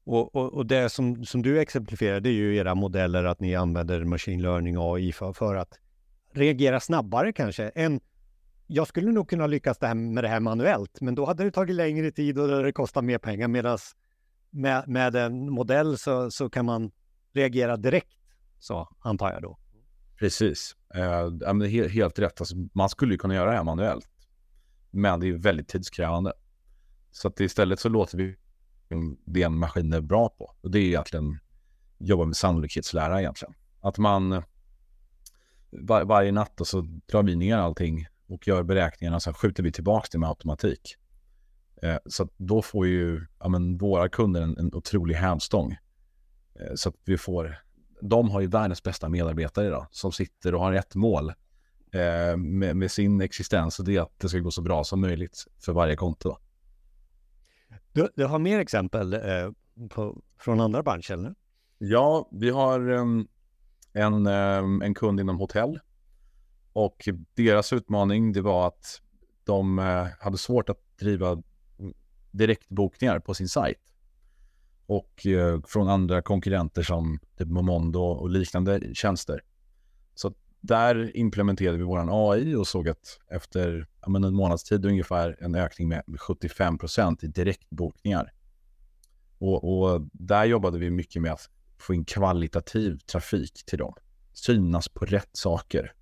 Och, 0.04 0.36
och, 0.36 0.54
och, 0.54 0.66
det 0.66 0.90
som, 0.90 1.25
som 1.25 1.42
du 1.42 1.60
exemplifierar, 1.60 2.19
det 2.19 2.30
är 2.30 2.34
ju 2.34 2.56
era 2.56 2.75
modeller 2.75 3.24
att 3.24 3.39
ni 3.39 3.56
använder 3.56 4.04
machine 4.04 4.42
learning 4.42 4.78
och 4.78 4.96
AI 4.98 5.12
för, 5.12 5.34
för 5.34 5.56
att 5.56 5.80
reagera 6.31 6.80
snabbare 6.80 7.34
kanske 7.34 7.69
än 7.69 8.00
jag 8.68 8.88
skulle 8.88 9.12
nog 9.12 9.30
kunna 9.30 9.48
lyckas 9.48 9.78
det 9.78 9.88
här 9.88 9.94
med 9.94 10.24
det 10.24 10.28
här 10.28 10.39
manuellt, 10.39 11.01
men 11.01 11.16
då 11.16 11.25
hade 11.25 11.44
det 11.44 11.51
tagit 11.51 11.75
längre 11.75 12.12
tid 12.12 12.39
och 12.39 12.63
det 12.63 12.72
kostat 12.72 13.04
mer 13.04 13.18
pengar. 13.18 13.48
Medan 13.48 13.78
med, 14.53 14.88
med 14.88 15.15
en 15.15 15.50
modell 15.50 15.97
så, 15.97 16.31
så 16.31 16.50
kan 16.50 16.65
man 16.65 16.91
reagera 17.33 17.77
direkt, 17.77 18.17
så 18.59 18.88
antar 19.00 19.31
jag 19.31 19.41
då. 19.41 19.57
Precis. 20.19 20.75
Eh, 20.95 21.63
helt, 21.69 21.91
helt 21.91 22.19
rätt. 22.19 22.41
Alltså, 22.41 22.55
man 22.73 22.89
skulle 22.89 23.13
ju 23.13 23.17
kunna 23.17 23.35
göra 23.35 23.50
det 23.50 23.57
här 23.57 23.63
manuellt. 23.63 24.07
Men 24.91 25.19
det 25.19 25.27
är 25.27 25.33
väldigt 25.33 25.67
tidskrävande. 25.67 26.33
Så 27.11 27.27
att 27.27 27.39
istället 27.39 27.79
så 27.79 27.89
låter 27.89 28.17
vi 28.17 28.35
det 29.25 29.44
en 29.44 29.57
maskin 29.57 29.94
är 29.94 30.01
bra 30.01 30.29
på. 30.29 30.55
Och 30.61 30.71
det 30.71 30.79
är 30.79 30.83
egentligen 30.83 31.39
jobba 31.97 32.25
med 32.25 32.35
sannolikhetslära 32.35 33.21
egentligen. 33.21 33.53
Att 33.81 33.97
man 33.97 34.44
var, 35.69 36.05
varje 36.05 36.31
natt 36.31 36.61
och 36.61 36.67
så 36.67 36.81
drar 36.81 37.23
vi 37.23 37.35
ner 37.35 37.57
allting 37.57 38.07
och 38.27 38.47
gör 38.47 38.63
beräkningarna 38.63 39.15
och 39.15 39.23
sen 39.23 39.33
skjuter 39.33 39.63
vi 39.63 39.71
tillbaka 39.71 40.07
det 40.11 40.17
med 40.17 40.29
automatik. 40.29 40.95
Eh, 41.83 41.97
så 42.06 42.30
då 42.38 42.62
får 42.62 42.88
ju 42.88 43.25
ja, 43.39 43.50
men, 43.50 43.77
våra 43.77 44.09
kunder 44.09 44.41
en, 44.41 44.57
en 44.57 44.74
otrolig 44.74 45.15
hävstång. 45.15 45.71
Eh, 46.59 46.75
så 46.75 46.89
att 46.89 46.95
vi 47.06 47.18
får 47.18 47.63
de 48.09 48.30
har 48.30 48.41
ju 48.41 48.47
världens 48.47 48.84
bästa 48.84 49.10
medarbetare 49.10 49.67
idag 49.67 49.88
som 49.91 50.12
sitter 50.12 50.55
och 50.55 50.62
har 50.62 50.74
ett 50.74 50.96
mål 50.96 51.29
eh, 51.93 52.38
med, 52.38 52.75
med, 52.77 52.91
sin 52.91 53.22
existens 53.22 53.79
och 53.79 53.86
det 53.86 53.96
är 53.96 54.01
att 54.01 54.19
det 54.19 54.29
ska 54.29 54.39
gå 54.39 54.51
så 54.51 54.62
bra 54.62 54.84
som 54.84 55.01
möjligt 55.01 55.46
för 55.60 55.74
varje 55.74 55.96
konto. 55.96 56.38
Du, 57.91 58.10
du 58.15 58.25
har 58.25 58.39
mer 58.39 58.60
exempel 58.60 59.13
eh, 59.13 59.51
på, 59.89 60.22
från 60.39 60.60
andra 60.60 60.84
branscher? 60.84 61.13
Eller? 61.13 61.36
Ja, 61.77 62.29
vi 62.31 62.50
har 62.50 62.89
um, 62.89 63.27
en, 63.93 64.27
um, 64.27 64.81
en 64.81 64.93
kund 64.93 65.19
inom 65.19 65.38
hotell 65.38 65.79
och 66.74 67.10
deras 67.36 67.74
utmaning 67.74 68.34
det 68.34 68.41
var 68.41 68.67
att 68.67 69.01
de 69.43 69.77
hade 70.19 70.38
svårt 70.38 70.69
att 70.69 70.98
driva 71.00 71.43
direktbokningar 72.34 73.20
på 73.20 73.34
sin 73.34 73.50
sajt 73.50 73.80
och 74.86 75.25
eh, 75.25 75.60
från 75.68 75.90
andra 75.90 76.22
konkurrenter 76.22 76.84
som 76.84 77.20
typ 77.38 77.48
Momondo 77.48 78.00
och 78.00 78.30
liknande 78.30 78.96
tjänster. 78.96 79.42
Så 80.16 80.34
där 80.62 81.18
implementerade 81.18 81.78
vi 81.78 81.84
vår 81.84 82.32
AI 82.32 82.56
och 82.56 82.68
såg 82.68 82.90
att 82.90 83.20
efter 83.30 83.88
ja, 84.02 84.16
en 84.16 84.34
månads 84.34 84.63
tid 84.63 84.86
ungefär 84.86 85.38
en 85.40 85.56
ökning 85.56 85.88
med 85.88 86.04
75 86.20 86.78
procent 86.78 87.24
i 87.24 87.28
direktbokningar. 87.28 88.34
Och, 89.38 89.63
och, 89.63 90.02
där 90.12 90.46
jobbade 90.46 90.80
vi 90.80 90.90
mycket 90.90 91.22
med 91.22 91.32
att 91.32 91.50
få 91.78 91.94
in 91.94 92.06
kvalitativ 92.06 92.98
trafik 92.98 93.63
till 93.66 93.80
dem. 93.80 93.94
Synas 94.34 94.90
på 94.90 95.06
rätt 95.06 95.30
saker. 95.32 95.94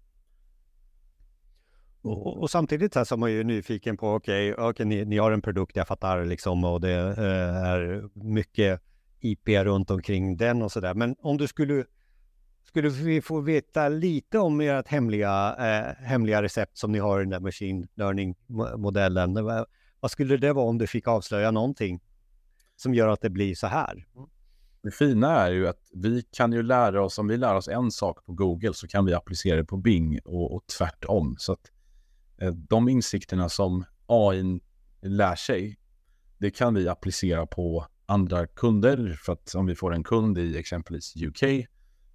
Och, 2.02 2.42
och, 2.42 2.50
samtidigt 2.50 2.94
så, 2.94 3.06
så 3.06 3.16
är 3.16 3.20
man 3.20 3.32
ju 3.32 3.44
nyfiken 3.44 3.98
på, 3.98 4.14
okej, 4.14 4.54
okay, 4.54 4.66
okay, 4.66 4.86
ni, 4.86 5.06
ni, 5.06 5.18
har 5.18 5.32
en 5.32 5.42
produkt, 5.42 5.76
jag 5.76 5.88
fattar 5.88 6.26
liksom, 6.26 6.64
och 6.64 6.82
det 6.82 6.94
eh, 6.94 7.66
är 7.66 8.10
mycket 8.14 8.82
IP 9.20 9.50
runt 9.50 9.92
omkring 9.92 10.38
den 10.38 10.62
och 10.62 10.72
så 10.72 10.80
där. 10.80 10.94
Men 10.94 11.16
om 11.20 11.38
du 11.38 11.48
skulle, 11.48 11.86
skulle 12.64 12.90
vi 12.90 13.22
få 13.22 13.40
veta 13.42 13.90
lite 13.90 14.40
om 14.40 14.62
ert 14.62 14.88
hemliga, 14.88 15.56
eh, 15.60 16.06
hemliga 16.06 16.44
recept 16.44 16.78
som 16.78 16.92
ni 16.92 17.00
har 17.00 17.20
i 17.20 17.24
den 17.24 17.30
där 17.30 17.40
machine 17.40 17.88
learning-modellen. 17.96 19.34
Vad 20.00 20.12
skulle 20.12 20.38
det 20.38 20.54
vara 20.54 20.66
om 20.66 20.78
du 20.78 20.88
fick 20.88 21.08
avslöja 21.08 21.52
någonting 21.52 22.02
som 22.76 22.94
gör 22.94 23.08
att 23.08 23.22
det 23.22 23.30
blir 23.30 23.56
så 23.56 23.68
här? 23.68 24.06
Det 24.84 24.92
fina 24.92 25.28
är 25.28 25.52
ju 25.52 25.68
att 25.68 25.90
vi 25.94 26.24
kan 26.32 26.54
ju 26.54 26.64
lära 26.64 27.04
oss, 27.04 27.18
om 27.18 27.28
vi 27.28 27.38
lär 27.38 27.56
oss 27.56 27.68
en 27.68 27.92
sak 27.92 28.26
på 28.26 28.34
Google 28.34 28.74
så 28.74 28.88
kan 28.88 29.06
vi 29.06 29.14
applicera 29.14 29.56
det 29.56 29.66
på 29.66 29.78
Bing 29.78 30.20
och, 30.26 30.56
och 30.56 30.68
tvärtom. 30.78 31.36
Så 31.40 31.54
att 31.54 31.72
Eh, 32.42 32.52
de 32.52 32.90
insikterna 32.90 33.50
som 33.50 33.86
AI 34.06 34.62
lär 35.02 35.36
sig, 35.36 35.78
det 36.38 36.52
kan 36.52 36.74
vi 36.74 36.88
applicera 36.88 37.46
på 37.46 37.86
andra 38.06 38.48
kunder. 38.48 39.20
För 39.26 39.34
att 39.34 39.56
om 39.56 39.66
vi 39.66 39.76
får 39.76 39.94
en 39.94 40.04
kund 40.04 40.38
i 40.38 40.58
exempelvis 40.58 41.16
UK, 41.16 41.44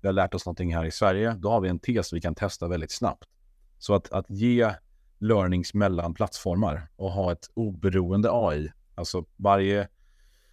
vi 0.01 0.09
har 0.09 0.13
lärt 0.13 0.35
oss 0.35 0.47
någonting 0.47 0.75
här 0.75 0.85
i 0.85 0.91
Sverige, 0.91 1.35
då 1.39 1.51
har 1.51 1.61
vi 1.61 1.69
en 1.69 1.79
tes 1.79 2.13
vi 2.13 2.21
kan 2.21 2.35
testa 2.35 2.69
väldigt 2.69 2.91
snabbt. 2.93 3.25
Så 3.79 3.95
att, 3.95 4.13
att 4.13 4.31
ge 4.31 4.75
learnings 5.19 5.75
mellan 5.75 6.15
plattformar 6.15 6.89
och 6.97 7.13
ha 7.13 7.33
ett 7.33 7.51
oberoende 7.55 8.29
AI, 8.33 8.73
alltså 8.95 9.25
varje, 9.37 9.89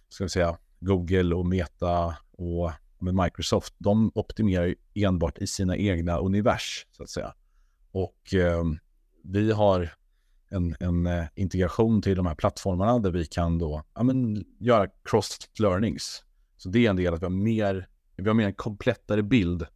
ska 0.08 0.24
vi 0.24 0.30
säga, 0.30 0.58
Google 0.80 1.34
och 1.34 1.46
Meta 1.46 2.16
och 2.30 2.72
med 2.98 3.14
Microsoft, 3.14 3.74
de 3.78 4.12
optimerar 4.14 4.64
ju 4.64 4.74
enbart 4.94 5.38
i 5.38 5.46
sina 5.46 5.76
egna 5.76 6.18
univers, 6.18 6.86
så 6.90 7.02
att 7.02 7.10
säga. 7.10 7.34
Och 7.92 8.34
eh, 8.34 8.64
vi 9.24 9.52
har 9.52 9.90
en, 10.48 10.76
en 10.80 11.06
eh, 11.06 11.24
integration 11.34 12.02
till 12.02 12.16
de 12.16 12.26
här 12.26 12.34
plattformarna 12.34 12.98
där 12.98 13.10
vi 13.10 13.26
kan 13.26 13.58
då 13.58 13.82
ja, 13.94 14.02
men, 14.02 14.44
göra 14.58 14.88
cross 15.04 15.38
learnings. 15.58 16.24
Så 16.56 16.68
det 16.68 16.86
är 16.86 16.90
en 16.90 16.96
del 16.96 17.14
att 17.14 17.22
vi 17.22 17.26
har 17.26 17.30
mer, 17.30 17.88
vi 18.16 18.28
har 18.28 18.34
mer 18.34 18.46
en 18.46 18.54
komplettare 18.54 19.22
bild 19.22 19.66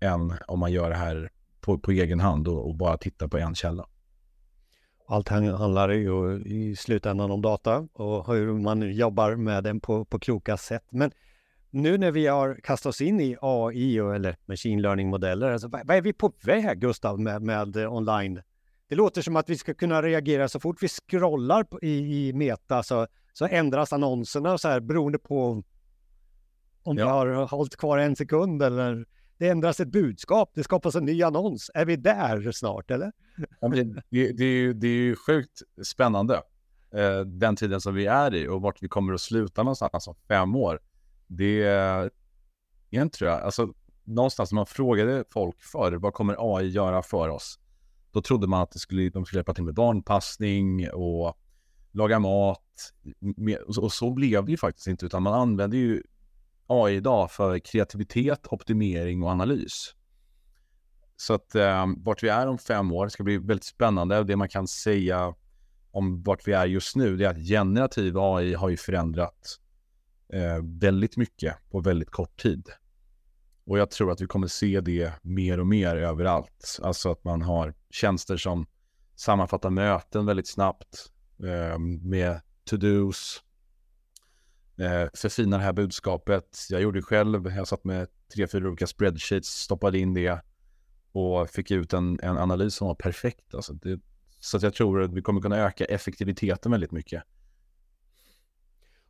än 0.00 0.34
om 0.46 0.58
man 0.58 0.72
gör 0.72 0.90
det 0.90 0.96
här 0.96 1.30
på, 1.60 1.78
på 1.78 1.90
egen 1.90 2.20
hand 2.20 2.48
och, 2.48 2.68
och 2.68 2.74
bara 2.76 2.96
tittar 2.96 3.28
på 3.28 3.38
en 3.38 3.54
källa. 3.54 3.86
Allt 5.08 5.28
handlar 5.28 5.88
ju 5.88 6.42
i 6.44 6.76
slutändan 6.76 7.30
om 7.30 7.42
data 7.42 7.88
och 7.92 8.34
hur 8.34 8.52
man 8.52 8.92
jobbar 8.92 9.36
med 9.36 9.64
den 9.64 9.80
på, 9.80 10.04
på 10.04 10.18
kloka 10.18 10.56
sätt. 10.56 10.84
Men 10.90 11.10
nu 11.70 11.98
när 11.98 12.10
vi 12.10 12.26
har 12.26 12.54
kastat 12.54 12.90
oss 12.90 13.00
in 13.00 13.20
i 13.20 13.36
AI 13.40 13.98
eller 13.98 14.36
machine 14.46 14.82
learning-modeller, 14.82 15.50
alltså, 15.50 15.68
vad 15.68 15.90
är 15.90 16.02
vi 16.02 16.12
på 16.12 16.32
väg 16.42 16.80
Gustav 16.80 17.20
med, 17.20 17.42
med 17.42 17.76
online? 17.76 18.40
Det 18.90 18.96
låter 18.96 19.22
som 19.22 19.36
att 19.36 19.50
vi 19.50 19.58
ska 19.58 19.74
kunna 19.74 20.02
reagera 20.02 20.48
så 20.48 20.60
fort 20.60 20.82
vi 20.82 20.88
scrollar 20.88 21.66
i, 21.82 22.28
i 22.28 22.32
Meta 22.32 22.82
så, 22.82 23.06
så 23.32 23.46
ändras 23.46 23.92
annonserna 23.92 24.58
så 24.58 24.68
här 24.68 24.80
beroende 24.80 25.18
på 25.18 25.62
om 26.82 26.98
ja. 26.98 27.04
vi 27.04 27.10
har 27.10 27.46
hållit 27.46 27.76
kvar 27.76 27.98
en 27.98 28.16
sekund 28.16 28.62
eller 28.62 29.06
det 29.38 29.48
ändras 29.48 29.80
ett 29.80 29.88
budskap, 29.88 30.50
det 30.54 30.64
skapas 30.64 30.94
en 30.94 31.04
ny 31.04 31.22
annons. 31.22 31.70
Är 31.74 31.84
vi 31.84 31.96
där 31.96 32.52
snart 32.52 32.90
eller? 32.90 33.12
Ja, 33.60 33.68
det, 33.68 34.02
det, 34.10 34.44
är 34.44 34.44
ju, 34.44 34.72
det 34.72 34.86
är 34.86 34.90
ju 34.90 35.16
sjukt 35.16 35.62
spännande, 35.82 36.42
eh, 36.94 37.20
den 37.20 37.56
tiden 37.56 37.80
som 37.80 37.94
vi 37.94 38.06
är 38.06 38.34
i 38.34 38.48
och 38.48 38.62
vart 38.62 38.82
vi 38.82 38.88
kommer 38.88 39.14
att 39.14 39.20
sluta 39.20 39.62
någonstans 39.62 40.08
om 40.08 40.14
fem 40.28 40.56
år. 40.56 40.80
Det 41.26 41.62
är, 41.62 42.10
igen 42.90 43.10
tror 43.10 43.30
jag, 43.30 43.40
alltså 43.40 43.74
någonstans 44.04 44.52
när 44.52 44.56
man 44.56 44.66
frågade 44.66 45.24
folk 45.30 45.62
förr, 45.62 45.92
vad 45.92 46.14
kommer 46.14 46.56
AI 46.56 46.68
göra 46.68 47.02
för 47.02 47.28
oss? 47.28 47.58
Då 48.12 48.22
trodde 48.22 48.46
man 48.46 48.62
att 48.62 48.70
det 48.70 48.78
skulle, 48.78 49.10
de 49.10 49.24
skulle 49.24 49.38
hjälpa 49.38 49.54
till 49.54 49.64
med 49.64 49.74
barnpassning 49.74 50.90
och 50.90 51.36
laga 51.92 52.18
mat. 52.18 52.92
Och 53.78 53.92
så 53.92 54.10
blev 54.10 54.44
det 54.44 54.50
ju 54.50 54.56
faktiskt 54.56 54.86
inte, 54.86 55.06
utan 55.06 55.22
man 55.22 55.34
använder 55.34 55.78
ju 55.78 56.02
AI 56.66 56.96
idag 56.96 57.30
för 57.30 57.58
kreativitet, 57.58 58.46
optimering 58.50 59.22
och 59.22 59.30
analys. 59.30 59.94
Så 61.16 61.34
att 61.34 61.54
eh, 61.54 61.86
vart 61.96 62.22
vi 62.22 62.28
är 62.28 62.46
om 62.46 62.58
fem 62.58 62.92
år 62.92 63.08
ska 63.08 63.22
bli 63.22 63.38
väldigt 63.38 63.64
spännande. 63.64 64.24
Det 64.24 64.36
man 64.36 64.48
kan 64.48 64.68
säga 64.68 65.34
om 65.90 66.22
vart 66.22 66.48
vi 66.48 66.52
är 66.52 66.66
just 66.66 66.96
nu, 66.96 67.16
det 67.16 67.24
är 67.24 67.30
att 67.30 67.48
generativ 67.48 68.18
AI 68.18 68.54
har 68.54 68.68
ju 68.68 68.76
förändrat 68.76 69.58
eh, 70.32 70.64
väldigt 70.80 71.16
mycket 71.16 71.56
på 71.70 71.80
väldigt 71.80 72.10
kort 72.10 72.42
tid. 72.42 72.68
Och 73.64 73.78
jag 73.78 73.90
tror 73.90 74.12
att 74.12 74.20
vi 74.20 74.26
kommer 74.26 74.46
se 74.46 74.80
det 74.80 75.12
mer 75.22 75.60
och 75.60 75.66
mer 75.66 75.96
överallt. 75.96 76.78
Alltså 76.82 77.10
att 77.10 77.24
man 77.24 77.42
har 77.42 77.74
tjänster 77.90 78.36
som 78.36 78.66
sammanfattar 79.16 79.70
möten 79.70 80.26
väldigt 80.26 80.48
snabbt 80.48 81.10
eh, 81.44 81.78
med 82.02 82.40
to-dos, 82.64 83.42
eh, 84.78 85.08
förfinar 85.14 85.58
det 85.58 85.64
här 85.64 85.72
budskapet. 85.72 86.58
Jag 86.70 86.82
gjorde 86.82 86.98
det 86.98 87.02
själv, 87.02 87.46
jag 87.46 87.68
satt 87.68 87.84
med 87.84 88.08
tre, 88.34 88.46
fyra 88.46 88.68
olika 88.68 88.86
spreadsheets, 88.86 89.48
stoppade 89.48 89.98
in 89.98 90.14
det 90.14 90.40
och 91.12 91.50
fick 91.50 91.70
ut 91.70 91.92
en, 91.92 92.20
en 92.22 92.38
analys 92.38 92.74
som 92.74 92.86
var 92.86 92.94
perfekt. 92.94 93.54
Alltså 93.54 93.72
det, 93.72 94.00
så 94.40 94.56
att 94.56 94.62
jag 94.62 94.74
tror 94.74 95.02
att 95.02 95.12
vi 95.12 95.22
kommer 95.22 95.40
kunna 95.40 95.56
öka 95.56 95.84
effektiviteten 95.84 96.72
väldigt 96.72 96.92
mycket. 96.92 97.22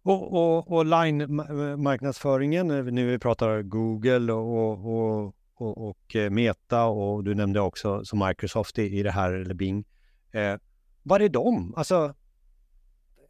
Och, 0.02 0.32
och, 0.32 0.72
och 0.72 0.84
line-marknadsföringen, 0.84 2.70
eh, 2.70 2.84
nu 2.84 3.06
vi 3.06 3.18
pratar 3.18 3.62
Google 3.62 4.32
och, 4.32 4.72
och, 4.86 5.34
och, 5.54 5.88
och, 5.88 6.16
eh, 6.16 6.30
Meta 6.30 6.84
och 6.84 7.24
du 7.24 7.34
nämnde 7.34 7.60
också 7.60 8.04
som 8.04 8.18
Microsoft 8.18 8.78
i, 8.78 8.98
i 8.98 9.02
det 9.02 9.10
här, 9.10 9.32
eller 9.32 9.54
Bing. 9.54 9.84
Eh, 10.32 10.56
vad 11.02 11.22
är 11.22 11.28
de? 11.28 11.74
Alltså, 11.76 12.14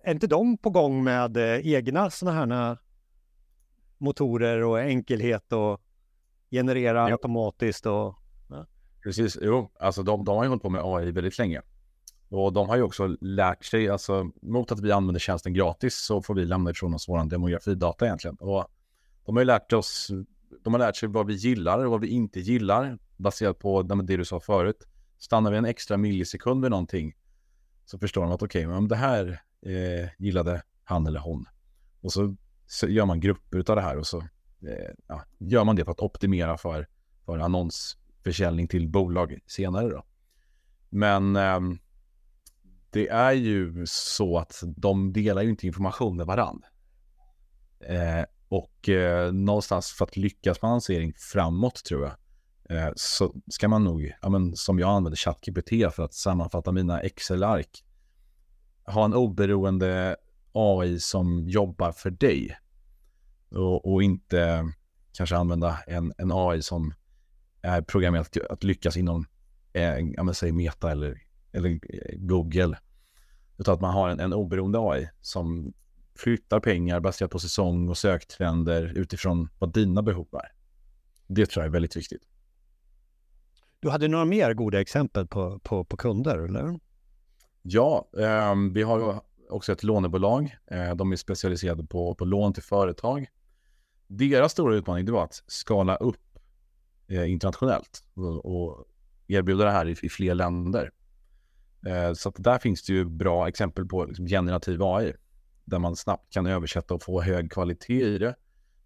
är 0.05 0.13
inte 0.13 0.27
de 0.27 0.59
på 0.59 0.71
gång 0.71 1.05
med 1.05 1.37
eh, 1.37 1.67
egna 1.67 2.11
sådana 2.11 2.57
här 2.57 2.79
motorer 3.99 4.63
och 4.65 4.81
enkelhet 4.81 5.53
och 5.53 5.81
generera 6.51 7.09
ja. 7.09 7.13
automatiskt 7.13 7.87
och... 7.87 8.15
Ja. 8.51 8.67
Precis, 9.03 9.39
jo, 9.43 9.71
alltså 9.79 10.03
de, 10.03 10.25
de 10.25 10.37
har 10.37 10.45
ju 10.45 10.49
hållit 10.49 10.63
på 10.63 10.71
med 10.71 10.83
AI 10.85 11.11
väldigt 11.11 11.39
länge. 11.39 11.63
Och 12.31 12.53
de 12.53 12.69
har 12.69 12.77
ju 12.77 12.83
också 12.83 13.17
lärt 13.21 13.65
sig, 13.65 13.89
alltså 13.89 14.31
mot 14.43 14.73
att 14.73 14.81
vi 14.81 14.93
använder 14.93 15.21
tjänsten 15.21 15.55
gratis 15.55 15.97
så 15.97 16.23
får 16.23 16.35
vi 16.35 16.45
lämna 16.45 16.71
ifrån 16.71 16.95
oss 16.95 17.09
vår 17.09 17.25
demografidata 17.25 18.07
egentligen. 18.07 18.37
Och 18.37 18.67
de 19.25 19.37
har 19.37 19.41
ju 19.41 19.47
lärt 19.47 19.73
oss, 19.73 20.11
de 20.63 20.75
har 20.75 20.79
lärt 20.79 20.97
sig 20.97 21.09
vad 21.09 21.27
vi 21.27 21.35
gillar 21.35 21.85
och 21.85 21.91
vad 21.91 22.01
vi 22.01 22.09
inte 22.09 22.41
gillar 22.41 22.99
baserat 23.17 23.59
på 23.59 23.83
det 23.83 24.17
du 24.17 24.25
sa 24.25 24.41
förut. 24.41 24.87
Stannar 25.19 25.51
vi 25.51 25.57
en 25.57 25.65
extra 25.65 25.97
millisekund 25.97 26.63
vid 26.63 26.71
någonting 26.71 27.15
så 27.85 27.99
förstår 27.99 28.23
de 28.23 28.33
att 28.33 28.43
okej, 28.43 28.67
okay, 28.67 28.75
men 28.75 28.89
det 28.89 28.97
här 28.97 29.43
eh, 29.67 30.09
gillade 30.19 30.63
han 30.85 31.07
eller 31.07 31.21
hon. 31.21 31.47
Och 32.01 32.13
så, 32.13 32.37
så 32.67 32.89
gör 32.89 33.07
man 33.07 33.21
grupper 33.21 33.59
av 33.59 33.77
det 33.77 33.83
här 33.83 33.99
och 33.99 34.07
så 34.07 34.19
eh, 34.19 34.95
ja, 35.07 35.25
gör 35.39 35.65
man 35.65 35.77
det 35.77 35.85
för 35.85 35.93
att 35.93 36.01
optimera 36.01 36.59
för, 36.59 36.87
för 37.27 37.39
annonsförsäljning 37.39 38.69
till 38.69 38.89
bolag 38.89 39.39
senare 39.47 39.89
då. 39.89 40.05
Men 40.89 41.37
eh, 41.37 41.61
det 42.91 43.09
är 43.09 43.33
ju 43.33 43.87
så 43.87 44.39
att 44.39 44.63
de 44.77 45.13
delar 45.13 45.43
ju 45.43 45.51
inte 45.51 45.67
information 45.67 46.17
med 46.17 46.27
varandra. 46.27 46.69
Eh, 47.81 48.25
och 48.49 48.89
eh, 48.89 49.33
någonstans 49.33 49.93
för 49.93 50.05
att 50.05 50.17
lyckas 50.17 50.63
med 50.63 50.69
annonsering 50.69 51.13
framåt 51.17 51.85
tror 51.85 52.03
jag, 52.03 52.15
eh, 52.79 52.93
så 52.97 53.35
ska 53.51 53.69
man 53.69 53.85
nog, 53.85 54.13
ja, 54.23 54.29
men, 54.29 54.57
som 54.57 54.79
jag 54.79 54.91
använder 54.91 55.17
ChatGPT 55.17 55.95
för 55.95 56.03
att 56.03 56.15
sammanfatta 56.15 56.73
mina 56.73 57.01
Excel-ark, 57.01 57.85
ha 58.85 59.05
en 59.05 59.15
oberoende 59.15 60.17
AI 60.53 61.01
som 61.01 61.49
jobbar 61.49 61.93
för 61.93 62.11
dig. 62.11 62.57
Och, 63.51 63.93
och 63.93 64.03
inte 64.03 64.73
kanske 65.13 65.37
använda 65.37 65.79
en, 65.87 66.13
en 66.19 66.31
AI 66.33 66.63
som 66.63 66.95
är 67.63 67.83
programmerad 67.83 68.27
att, 68.27 68.51
att 68.51 68.65
lyckas 68.65 68.97
inom, 68.97 69.27
eh, 69.73 69.99
ja, 69.99 70.23
men, 70.23 70.35
säg 70.35 70.53
Meta 70.53 70.91
eller 70.91 71.23
eller 71.53 71.71
eh, 71.71 72.17
Google. 72.17 72.79
Utan 73.59 73.75
att 73.75 73.81
man 73.81 73.95
har 73.95 74.09
en, 74.09 74.21
en 74.21 74.33
oberoende 74.33 74.79
AI 74.79 75.09
som 75.21 75.73
flyttar 76.15 76.61
pengar 76.61 77.01
baserat 77.01 77.31
på 77.31 77.39
säsong 77.39 77.89
och 77.89 77.99
söktrender 77.99 78.93
utifrån 78.97 79.49
vad 79.59 79.73
dina 79.73 80.03
behov 80.03 80.29
är. 80.33 80.53
Det 81.27 81.47
tror 81.47 81.63
jag 81.63 81.69
är 81.69 81.73
väldigt 81.73 81.97
viktigt. 81.97 82.23
Du 83.81 83.91
hade 83.91 84.09
några 84.09 84.25
mer 84.25 84.55
goda 84.55 84.81
exempel 84.81 85.27
på, 85.27 85.59
på, 85.59 85.85
på 85.85 85.97
kunder, 85.97 86.39
eller? 86.39 86.81
Ja, 87.63 88.09
eh, 88.19 88.55
vi 88.73 88.83
har 88.83 89.23
också 89.51 89.73
ett 89.73 89.83
lånebolag. 89.83 90.57
Eh, 90.71 90.95
de 90.95 91.13
är 91.13 91.17
specialiserade 91.17 91.85
på, 91.85 92.15
på 92.15 92.25
lån 92.25 92.53
till 92.53 92.63
företag. 92.63 93.27
Deras 94.07 94.53
stora 94.53 94.77
utmaning 94.77 95.07
det 95.07 95.13
var 95.13 95.25
att 95.25 95.43
skala 95.47 95.97
upp 95.97 96.39
eh, 97.09 97.31
internationellt 97.31 98.05
och, 98.15 98.47
och 98.47 98.85
erbjuda 99.29 99.65
det 99.65 99.71
här 99.71 99.89
i, 99.89 99.97
i 100.03 100.09
fler 100.09 100.35
länder. 100.35 100.91
Eh, 101.87 102.13
så 102.13 102.31
där 102.37 102.59
finns 102.59 102.83
det 102.83 102.93
ju 102.93 103.05
bra 103.05 103.49
exempel 103.49 103.87
på 103.87 104.05
liksom 104.05 104.27
generativ 104.27 104.83
AI 104.83 105.13
där 105.65 105.79
man 105.79 105.97
snabbt 105.97 106.33
kan 106.33 106.47
översätta 106.47 106.95
och 106.95 107.03
få 107.03 107.23
hög 107.23 107.53
kvalitet 107.53 108.05
i 108.05 108.19
det. 108.19 108.35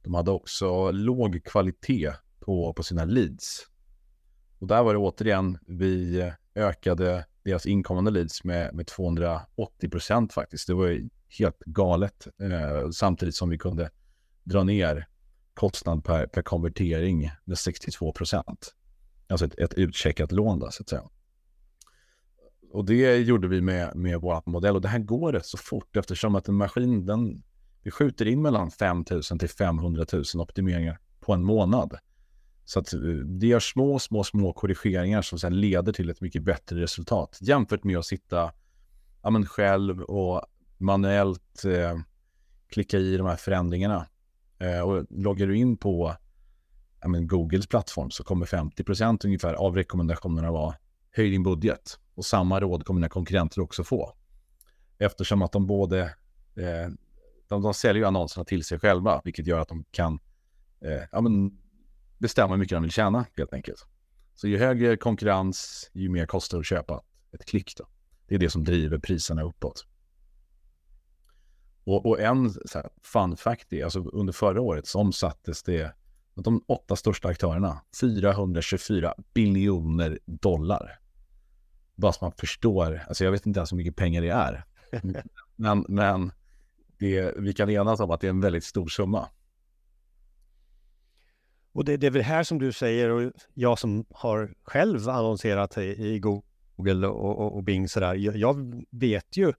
De 0.03 0.15
hade 0.15 0.31
också 0.31 0.91
låg 0.91 1.45
kvalitet 1.45 2.13
på, 2.41 2.73
på 2.73 2.83
sina 2.83 3.05
leads. 3.05 3.67
Och 4.59 4.67
där 4.67 4.83
var 4.83 4.93
det 4.95 4.99
återigen, 4.99 5.59
vi 5.67 6.33
ökade 6.55 7.27
deras 7.45 7.67
inkommande 7.67 8.11
leads 8.11 8.45
med, 8.45 8.75
med 8.75 8.87
280 8.87 9.91
procent 9.91 10.33
faktiskt. 10.33 10.67
Det 10.67 10.75
var 10.75 10.87
ju 10.87 11.09
helt 11.39 11.59
galet. 11.59 12.27
Eh, 12.43 12.91
samtidigt 12.91 13.35
som 13.35 13.51
vi 13.51 13.59
kunde 13.59 13.91
dra 14.45 14.65
ner 14.65 15.09
kostnad 15.55 16.05
per, 16.05 16.27
per 16.27 16.43
konvertering 16.43 17.31
med 17.45 17.59
62 17.59 18.13
procent. 18.13 18.75
Alltså 19.29 19.47
ett, 19.47 19.59
ett 19.59 19.75
utcheckat 19.75 20.33
lån 20.33 20.59
då, 20.59 20.71
så 20.71 20.83
att 20.83 20.89
säga. 20.89 21.03
Och 22.75 22.85
det 22.85 23.17
gjorde 23.17 23.49
vi 23.49 23.61
med, 23.61 23.97
med 23.97 24.21
vår 24.21 24.43
modell 24.47 24.75
och 24.75 24.81
det 24.81 24.89
här 24.89 24.99
går 24.99 25.33
rätt 25.33 25.47
så 25.47 25.57
fort 25.57 25.97
eftersom 25.97 26.35
att 26.35 26.49
en 26.49 26.55
maskin, 26.55 27.07
den, 27.07 27.43
vi 27.83 27.91
skjuter 27.91 28.27
in 28.27 28.43
mellan 28.43 28.71
5 28.71 29.05
000 29.11 29.23
till 29.23 29.49
500 29.49 30.07
000 30.13 30.25
optimeringar 30.35 30.99
på 31.21 31.33
en 31.33 31.45
månad. 31.45 31.99
Så 32.65 32.79
att 32.79 32.93
eh, 32.93 33.01
det 33.41 33.47
gör 33.47 33.61
små, 33.61 33.99
små, 33.99 34.25
små 34.25 34.53
korrigeringar 34.53 35.23
som 35.23 35.39
sedan 35.39 35.61
leder 35.61 35.93
till 35.93 36.11
ett 36.11 36.21
mycket 36.21 36.43
bättre 36.43 36.81
resultat 36.81 37.39
jämfört 37.41 37.85
med 37.85 37.99
att 37.99 38.07
sitta 38.07 38.53
ja, 39.23 39.31
men 39.31 39.47
själv 39.47 40.03
och 40.03 40.43
manuellt 40.79 41.65
eh, 41.65 41.99
klicka 42.69 42.99
i 42.99 43.17
de 43.17 43.27
här 43.27 43.37
förändringarna. 43.37 44.07
Eh, 44.59 44.81
och 44.81 45.07
loggar 45.11 45.47
du 45.47 45.57
in 45.57 45.77
på 45.77 46.17
ja, 47.01 47.09
men 47.09 47.27
Googles 47.27 47.67
plattform 47.67 48.11
så 48.11 48.25
kommer 48.25 48.47
50% 48.47 49.27
ungefär 49.27 49.55
av 49.55 49.77
rekommendationerna 49.77 50.53
vara 50.53 50.75
höj 51.11 51.31
din 51.31 51.43
budget. 51.43 51.99
Och 52.15 52.25
samma 52.25 52.61
råd 52.61 52.85
kommer 52.85 53.01
dina 53.01 53.09
konkurrenter 53.09 53.61
också 53.61 53.85
få. 53.85 54.13
Eftersom 54.99 55.43
att 55.43 55.53
de 55.53 55.67
både 55.67 56.01
eh, 56.57 56.91
de, 57.49 57.63
de 57.63 57.75
säljer 57.75 58.03
ju 58.03 58.07
annonserna 58.07 58.45
till 58.45 58.65
sig 58.65 58.79
själva, 58.79 59.21
vilket 59.25 59.47
gör 59.47 59.59
att 59.59 59.69
de 59.69 59.85
kan 59.91 60.19
eh, 60.81 61.03
ja, 61.13 61.21
men 61.21 61.59
bestämma 62.19 62.51
hur 62.51 62.59
mycket 62.59 62.77
de 62.77 62.83
vill 62.83 62.93
tjäna 62.93 63.27
helt 63.37 63.53
enkelt. 63.53 63.87
Så 64.35 64.49
ju 64.49 64.59
högre 64.59 64.97
konkurrens, 64.97 65.91
ju 65.93 66.09
mer 66.09 66.27
kostar 66.27 66.59
det 66.59 66.61
att 66.61 66.67
köpa 66.67 67.03
ett 67.33 67.45
klick. 67.45 67.77
Då. 67.77 67.89
Det 68.27 68.35
är 68.35 68.39
det 68.39 68.51
som 68.51 68.65
driver 68.65 68.99
priserna 68.99 69.43
uppåt. 69.43 69.87
Och, 71.85 72.07
och 72.07 72.21
en 72.21 72.51
så 72.51 72.61
här, 72.75 72.89
fun 73.03 73.37
fact 73.37 73.73
är, 73.73 73.85
alltså 73.85 74.01
under 74.01 74.33
förra 74.33 74.61
året 74.61 74.87
så 74.87 75.01
omsattes 75.01 75.63
det 75.63 75.95
de 76.35 76.65
åtta 76.69 76.97
största 76.97 77.29
aktörerna 77.29 77.81
424 78.01 79.15
biljoner 79.35 80.19
dollar. 80.27 80.99
Bara 81.95 82.13
så 82.13 82.25
man 82.25 82.33
förstår, 82.33 83.03
alltså 83.09 83.25
jag 83.25 83.33
vet 83.33 83.47
inte 83.47 83.61
ens 83.61 83.73
hur 83.73 83.77
mycket 83.77 83.97
pengar 83.97 84.23
det 84.23 84.29
är. 84.29 84.65
men 85.57 85.85
men 85.89 86.33
det, 86.99 87.35
vi 87.37 87.53
kan 87.53 87.71
enas 87.71 88.01
om 88.01 88.11
att 88.11 88.21
det 88.21 88.27
är 88.27 88.31
en 88.31 88.41
väldigt 88.41 88.65
stor 88.65 88.89
summa. 88.89 89.29
Och 91.73 91.85
det, 91.85 91.97
det 91.97 92.07
är 92.07 92.11
väl 92.11 92.23
här 92.23 92.43
som 92.43 92.59
du 92.59 92.73
säger 92.73 93.11
och 93.11 93.33
jag 93.55 93.79
som 93.79 94.05
har 94.11 94.55
själv 94.63 95.09
annonserat 95.09 95.79
i, 95.79 95.83
i 95.83 96.19
Google 96.19 97.07
och, 97.07 97.39
och, 97.39 97.57
och 97.57 97.63
Bing 97.63 97.89
sådär. 97.89 98.15
Jag, 98.15 98.37
jag, 98.37 98.85
vet 98.91 99.37
ju 99.37 99.53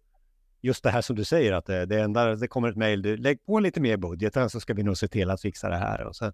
just 0.61 0.83
det 0.83 0.89
här 0.89 1.01
som 1.01 1.15
du 1.15 1.23
säger 1.23 1.53
att 1.53 1.65
det, 1.65 1.85
det 1.85 2.01
enda, 2.01 2.35
det 2.35 2.47
kommer 2.47 2.69
ett 2.69 2.75
mejl, 2.75 3.01
lägg 3.01 3.45
på 3.45 3.59
lite 3.59 3.81
mer 3.81 3.97
budgeten 3.97 4.49
så 4.49 4.59
ska 4.59 4.73
vi 4.73 4.83
nog 4.83 4.97
se 4.97 5.07
till 5.07 5.29
att 5.29 5.41
fixa 5.41 5.69
det 5.69 5.77
här. 5.77 6.03
Och 6.03 6.15
sen, 6.15 6.33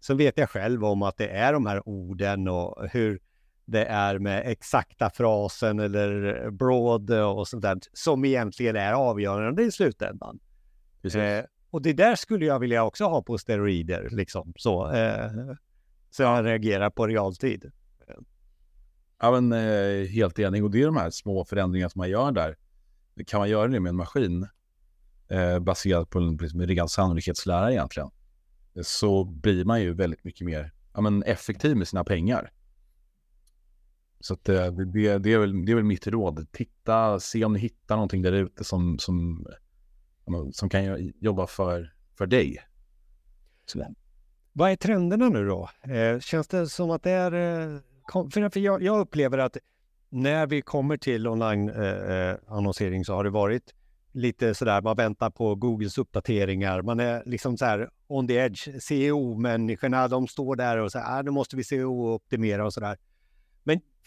sen 0.00 0.16
vet 0.16 0.38
jag 0.38 0.50
själv 0.50 0.84
om 0.84 1.02
att 1.02 1.16
det 1.16 1.28
är 1.28 1.52
de 1.52 1.66
här 1.66 1.88
orden 1.88 2.48
och 2.48 2.88
hur 2.90 3.20
det 3.70 3.84
är 3.84 4.18
med 4.18 4.42
exakta 4.46 5.10
frasen 5.10 5.80
eller 5.80 6.50
broad 6.50 7.10
och 7.10 7.48
sånt 7.48 7.62
där 7.62 7.78
som 7.92 8.24
egentligen 8.24 8.76
är 8.76 8.92
avgörande 8.92 9.62
i 9.62 9.72
slutändan. 9.72 10.40
Eh, 11.14 11.44
och 11.70 11.82
det 11.82 11.92
där 11.92 12.16
skulle 12.16 12.46
jag 12.46 12.58
vilja 12.58 12.84
också 12.84 13.04
ha 13.04 13.22
på 13.22 13.38
steroider, 13.38 14.08
liksom 14.10 14.52
så. 14.56 14.92
Eh, 14.92 15.30
så 16.10 16.22
jag 16.22 16.44
reagerar 16.44 16.90
på 16.90 17.06
realtid. 17.06 17.72
Ja, 19.20 19.40
men 19.40 19.52
eh, 19.52 20.06
helt 20.06 20.38
enig. 20.38 20.64
Och 20.64 20.70
det 20.70 20.82
är 20.82 20.86
de 20.86 20.96
här 20.96 21.10
små 21.10 21.44
förändringarna 21.44 21.90
som 21.90 21.98
man 21.98 22.10
gör 22.10 22.32
där. 22.32 22.56
Kan 23.26 23.40
man 23.40 23.48
göra 23.48 23.68
det 23.68 23.80
med 23.80 23.90
en 23.90 23.96
maskin 23.96 24.48
eh, 25.28 25.58
baserat 25.58 26.10
på 26.10 26.18
en 26.18 26.36
liksom, 26.36 26.60
ren 26.60 26.88
sannolikhetslära 26.88 27.72
egentligen, 27.72 28.10
så 28.82 29.24
blir 29.24 29.64
man 29.64 29.82
ju 29.82 29.94
väldigt 29.94 30.24
mycket 30.24 30.46
mer 30.46 30.72
ja, 30.94 31.00
men 31.00 31.22
effektiv 31.22 31.76
med 31.76 31.88
sina 31.88 32.04
pengar. 32.04 32.50
Så 34.20 34.34
att, 34.34 34.48
eh, 34.48 34.72
det, 34.72 35.18
det, 35.18 35.32
är 35.32 35.38
väl, 35.38 35.64
det 35.64 35.72
är 35.72 35.76
väl 35.76 35.84
mitt 35.84 36.06
råd. 36.06 36.46
Titta, 36.52 37.20
se 37.20 37.44
om 37.44 37.52
ni 37.52 37.58
hittar 37.58 37.96
någonting 37.96 38.22
där 38.22 38.32
ute 38.32 38.64
som, 38.64 38.98
som 38.98 39.46
som 40.52 40.68
kan 40.68 41.12
jobba 41.20 41.46
för, 41.46 41.92
för 42.18 42.26
dig. 42.26 42.58
Så. 43.66 43.94
Vad 44.52 44.70
är 44.70 44.76
trenderna 44.76 45.28
nu 45.28 45.46
då? 45.46 45.70
Eh, 45.82 46.20
känns 46.20 46.48
det 46.48 46.68
som 46.68 46.90
att 46.90 47.02
det 47.02 47.10
är... 47.10 47.32
Eh, 47.74 47.80
för 48.30 48.58
jag, 48.58 48.82
jag, 48.82 49.00
upplever 49.00 49.38
att 49.38 49.56
när 50.08 50.46
vi 50.46 50.62
kommer 50.62 50.96
till 50.96 51.26
online-annonsering 51.26 52.94
eh, 52.94 53.00
eh 53.00 53.04
så 53.04 53.14
har 53.14 53.24
det 53.24 53.30
varit 53.30 53.74
lite 54.12 54.54
sådär, 54.54 54.82
man 54.82 54.96
väntar 54.96 55.30
på 55.30 55.54
Googles 55.54 55.98
uppdateringar. 55.98 56.82
Man 56.82 57.00
är 57.00 57.22
liksom 57.26 57.56
så 57.56 57.64
här 57.64 57.90
on 58.06 58.26
the 58.28 58.34
edge. 58.34 58.68
CEO-människorna, 58.80 60.08
de 60.08 60.26
står 60.26 60.56
där 60.56 60.76
och 60.76 60.92
säger, 60.92 61.06
här, 61.06 61.18
ah, 61.18 61.22
nu 61.22 61.30
måste 61.30 61.56
vi 61.56 61.64
CEO-optimera 61.64 62.64
och 62.64 62.74
sådär. 62.74 62.88
där 62.88 62.98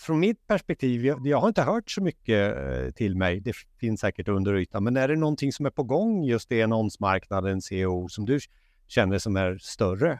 från 0.04 0.20
mitt 0.20 0.48
perspektiv, 0.48 1.06
jag, 1.06 1.28
jag, 1.28 1.38
har 1.38 1.48
inte 1.48 1.62
hört 1.62 1.92
så 1.92 2.02
mycket 2.02 2.58
eh, 2.58 2.92
till 2.92 3.16
mig. 3.16 3.40
Det 3.40 3.56
finns 3.80 4.00
säkert 4.00 4.28
under 4.28 4.56
ytan. 4.56 4.84
Men 4.84 4.98
är 4.98 5.08
det 5.08 5.16
någonting 5.16 5.52
som 5.52 5.66
är 5.66 5.70
på 5.70 5.84
gång 5.84 6.24
just 6.24 6.52
i 6.52 6.62
annonsmarknaden, 6.62 7.62
CEO, 7.62 8.10
som 8.10 8.26
du 8.26 8.40
känner 8.88 9.18
som 9.18 9.36
är 9.36 9.58
större? 9.58 10.20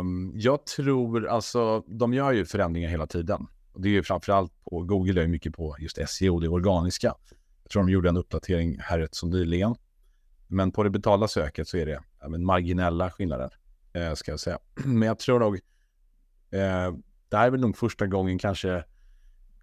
Um, 0.00 0.32
jag 0.34 0.66
tror, 0.66 1.26
alltså, 1.26 1.80
de 1.86 2.14
gör 2.14 2.32
ju 2.32 2.44
förändringar 2.44 2.88
hela 2.88 3.06
tiden. 3.06 3.46
Det 3.76 3.88
är 3.88 3.92
ju 3.92 4.02
framförallt 4.02 4.64
på, 4.64 4.82
Google 4.82 5.22
är 5.22 5.26
mycket 5.26 5.54
på 5.54 5.76
just 5.78 6.08
SEO, 6.08 6.40
det 6.40 6.48
organiska. 6.48 7.14
Jag 7.62 7.70
tror 7.70 7.82
de 7.82 7.92
gjorde 7.92 8.08
en 8.08 8.16
uppdatering 8.16 8.78
här 8.80 8.98
rätt 8.98 9.14
så 9.14 9.26
nyligen. 9.26 9.74
Men 10.46 10.72
på 10.72 10.82
det 10.82 10.90
betalda 10.90 11.28
söket 11.28 11.68
så 11.68 11.76
är 11.76 11.86
det 11.86 12.02
ja, 12.20 12.28
marginella 12.28 13.10
skillnader, 13.10 13.50
eh, 13.92 14.14
ska 14.14 14.30
jag 14.30 14.40
säga. 14.40 14.58
Men 14.84 15.08
jag 15.08 15.18
tror 15.18 15.40
nog, 15.40 15.60
eh, 16.50 16.94
det 17.28 17.36
här 17.36 17.46
är 17.46 17.50
väl 17.50 17.60
nog 17.60 17.76
första 17.76 18.06
gången 18.06 18.38
kanske 18.38 18.84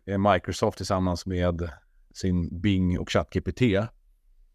eh, 0.06 0.18
Microsoft 0.18 0.78
tillsammans 0.78 1.26
med 1.26 1.70
sin 2.14 2.62
Bing 2.62 3.00
och 3.00 3.10
ChatGPT 3.10 3.62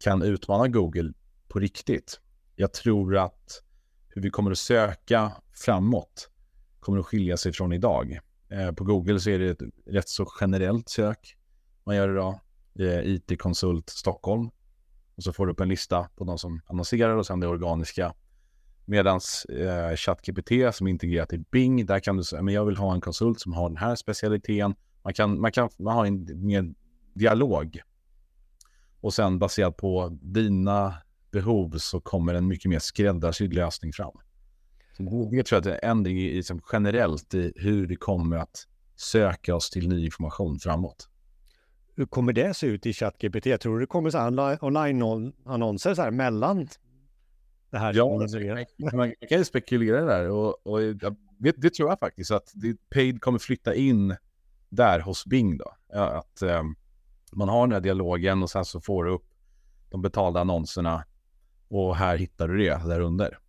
kan 0.03 0.21
utmana 0.21 0.67
Google 0.67 1.13
på 1.47 1.59
riktigt. 1.59 2.19
Jag 2.55 2.73
tror 2.73 3.17
att 3.17 3.63
hur 4.09 4.21
vi 4.21 4.29
kommer 4.29 4.51
att 4.51 4.57
söka 4.57 5.31
framåt 5.53 6.29
kommer 6.79 6.99
att 6.99 7.05
skilja 7.05 7.37
sig 7.37 7.53
från 7.53 7.73
idag. 7.73 8.19
Eh, 8.49 8.71
på 8.71 8.83
Google 8.83 9.19
så 9.19 9.29
är 9.29 9.39
det 9.39 9.49
ett 9.49 9.61
rätt 9.85 10.09
så 10.09 10.27
generellt 10.41 10.89
sök 10.89 11.37
man 11.83 11.95
gör 11.95 12.09
idag. 12.09 12.39
Eh, 12.79 12.99
IT-konsult 12.99 13.89
Stockholm. 13.89 14.49
Och 15.15 15.23
så 15.23 15.33
får 15.33 15.45
du 15.45 15.51
upp 15.51 15.59
en 15.59 15.69
lista 15.69 16.09
på 16.15 16.23
de 16.23 16.37
som 16.37 16.61
annonserar 16.65 17.15
och 17.15 17.25
sen 17.25 17.39
det 17.39 17.47
organiska 17.47 18.13
Medan 18.89 19.19
eh, 19.49 19.95
ChatGPT 19.95 20.75
som 20.75 20.87
är 20.87 20.91
integrerat 20.91 21.33
i 21.33 21.37
Bing, 21.37 21.85
där 21.85 21.99
kan 21.99 22.17
du 22.17 22.23
säga, 22.23 22.41
men 22.41 22.53
jag 22.53 22.65
vill 22.65 22.77
ha 22.77 22.93
en 22.93 23.01
konsult 23.01 23.39
som 23.39 23.53
har 23.53 23.69
den 23.69 23.77
här 23.77 23.95
specialiteten. 23.95 24.75
Man 25.03 25.13
kan, 25.13 25.41
man 25.41 25.51
kan 25.51 25.69
man 25.79 25.95
har 25.95 26.05
en 26.05 26.45
mer 26.45 26.73
dialog. 27.13 27.81
Och 29.01 29.13
sen 29.13 29.39
baserat 29.39 29.77
på 29.77 30.17
dina 30.21 30.93
behov 31.31 31.77
så 31.77 32.01
kommer 32.01 32.33
en 32.33 32.47
mycket 32.47 32.69
mer 32.69 32.79
skräddarsydd 32.79 33.53
lösning 33.53 33.93
fram. 33.93 34.13
Så 34.97 35.03
det 35.31 35.43
tror 35.43 35.61
jag 35.65 35.73
är 35.73 35.79
en 35.83 35.91
ändring 35.91 36.19
i, 36.19 36.33
liksom 36.33 36.61
generellt 36.71 37.33
i 37.33 37.53
hur 37.55 37.87
vi 37.87 37.95
kommer 37.95 38.37
att 38.37 38.67
söka 38.95 39.55
oss 39.55 39.69
till 39.69 39.89
ny 39.89 40.05
information 40.05 40.59
framåt. 40.59 41.09
Hur 41.95 42.05
kommer 42.05 42.33
det 42.33 42.53
se 42.53 42.67
ut 42.67 42.85
i 42.85 42.93
ChatGPT? 42.93 43.61
Tror 43.61 43.73
du 43.73 43.79
det 43.79 43.87
kommer 43.87 44.09
så 44.09 44.57
online-annonser 44.61 46.11
mellan 46.11 46.67
det 47.69 47.77
här 47.77 47.93
ja, 47.93 48.27
man, 48.77 48.97
man 48.97 49.13
kan 49.29 49.37
ju 49.37 49.45
spekulera 49.45 50.05
där 50.05 50.29
och, 50.29 50.67
och 50.67 50.79
det, 51.37 51.51
det, 51.57 51.73
tror 51.73 51.89
jag 51.89 51.99
faktiskt 51.99 52.31
att 52.31 52.51
det, 52.53 52.89
Paid 52.89 53.21
kommer 53.21 53.39
flytta 53.39 53.75
in 53.75 54.15
där 54.69 54.99
hos 54.99 55.25
Bing 55.25 55.57
då. 55.57 55.75
Att 55.93 56.41
um, 56.41 56.75
man 57.31 57.49
har 57.49 57.67
den 57.67 57.73
här 57.73 57.81
dialogen 57.81 58.43
och 58.43 58.49
sen 58.49 58.65
så 58.65 58.81
får 58.81 59.03
du 59.03 59.11
upp 59.11 59.25
de 59.89 60.01
betalda 60.01 60.39
annonserna 60.39 61.05
och 61.67 61.95
här 61.95 62.17
hittar 62.17 62.47
du 62.47 62.57
det 62.57 62.87
där 62.87 62.99
under. 62.99 63.39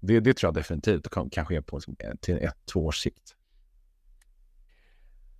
Det, 0.00 0.20
det 0.20 0.34
tror 0.34 0.48
jag 0.48 0.54
definitivt 0.54 1.10
kan, 1.10 1.30
kan 1.30 1.46
ske 1.46 1.62
på 1.62 1.80
till 2.20 2.36
ett, 2.36 2.56
två 2.72 2.86
års 2.86 3.02
sikt 3.02 3.36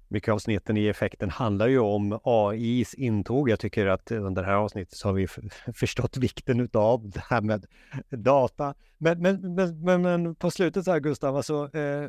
mycket 0.09 0.33
av 0.33 0.39
snitten 0.39 0.77
i 0.77 0.87
effekten 0.87 1.31
handlar 1.31 1.69
ju 1.69 1.79
om 1.79 2.21
AIs 2.25 2.95
intåg. 2.95 3.51
Jag 3.51 3.61
tycker 3.61 3.87
att 3.87 4.11
under 4.11 4.43
det 4.43 4.49
här 4.49 4.55
avsnittet 4.55 4.95
så 4.95 5.09
har 5.09 5.13
vi 5.13 5.27
förstått 5.75 6.17
vikten 6.17 6.69
av 6.73 7.11
det 7.11 7.21
här 7.21 7.41
med 7.41 7.67
data. 8.11 8.75
Men, 8.99 9.23
men, 9.23 9.55
men, 9.55 9.81
men, 9.81 10.03
men 10.03 10.35
på 10.35 10.51
slutet 10.51 10.85
så 10.85 10.93
här 10.93 11.01
Gustav, 11.01 11.37
alltså, 11.37 11.77
eh, 11.77 12.09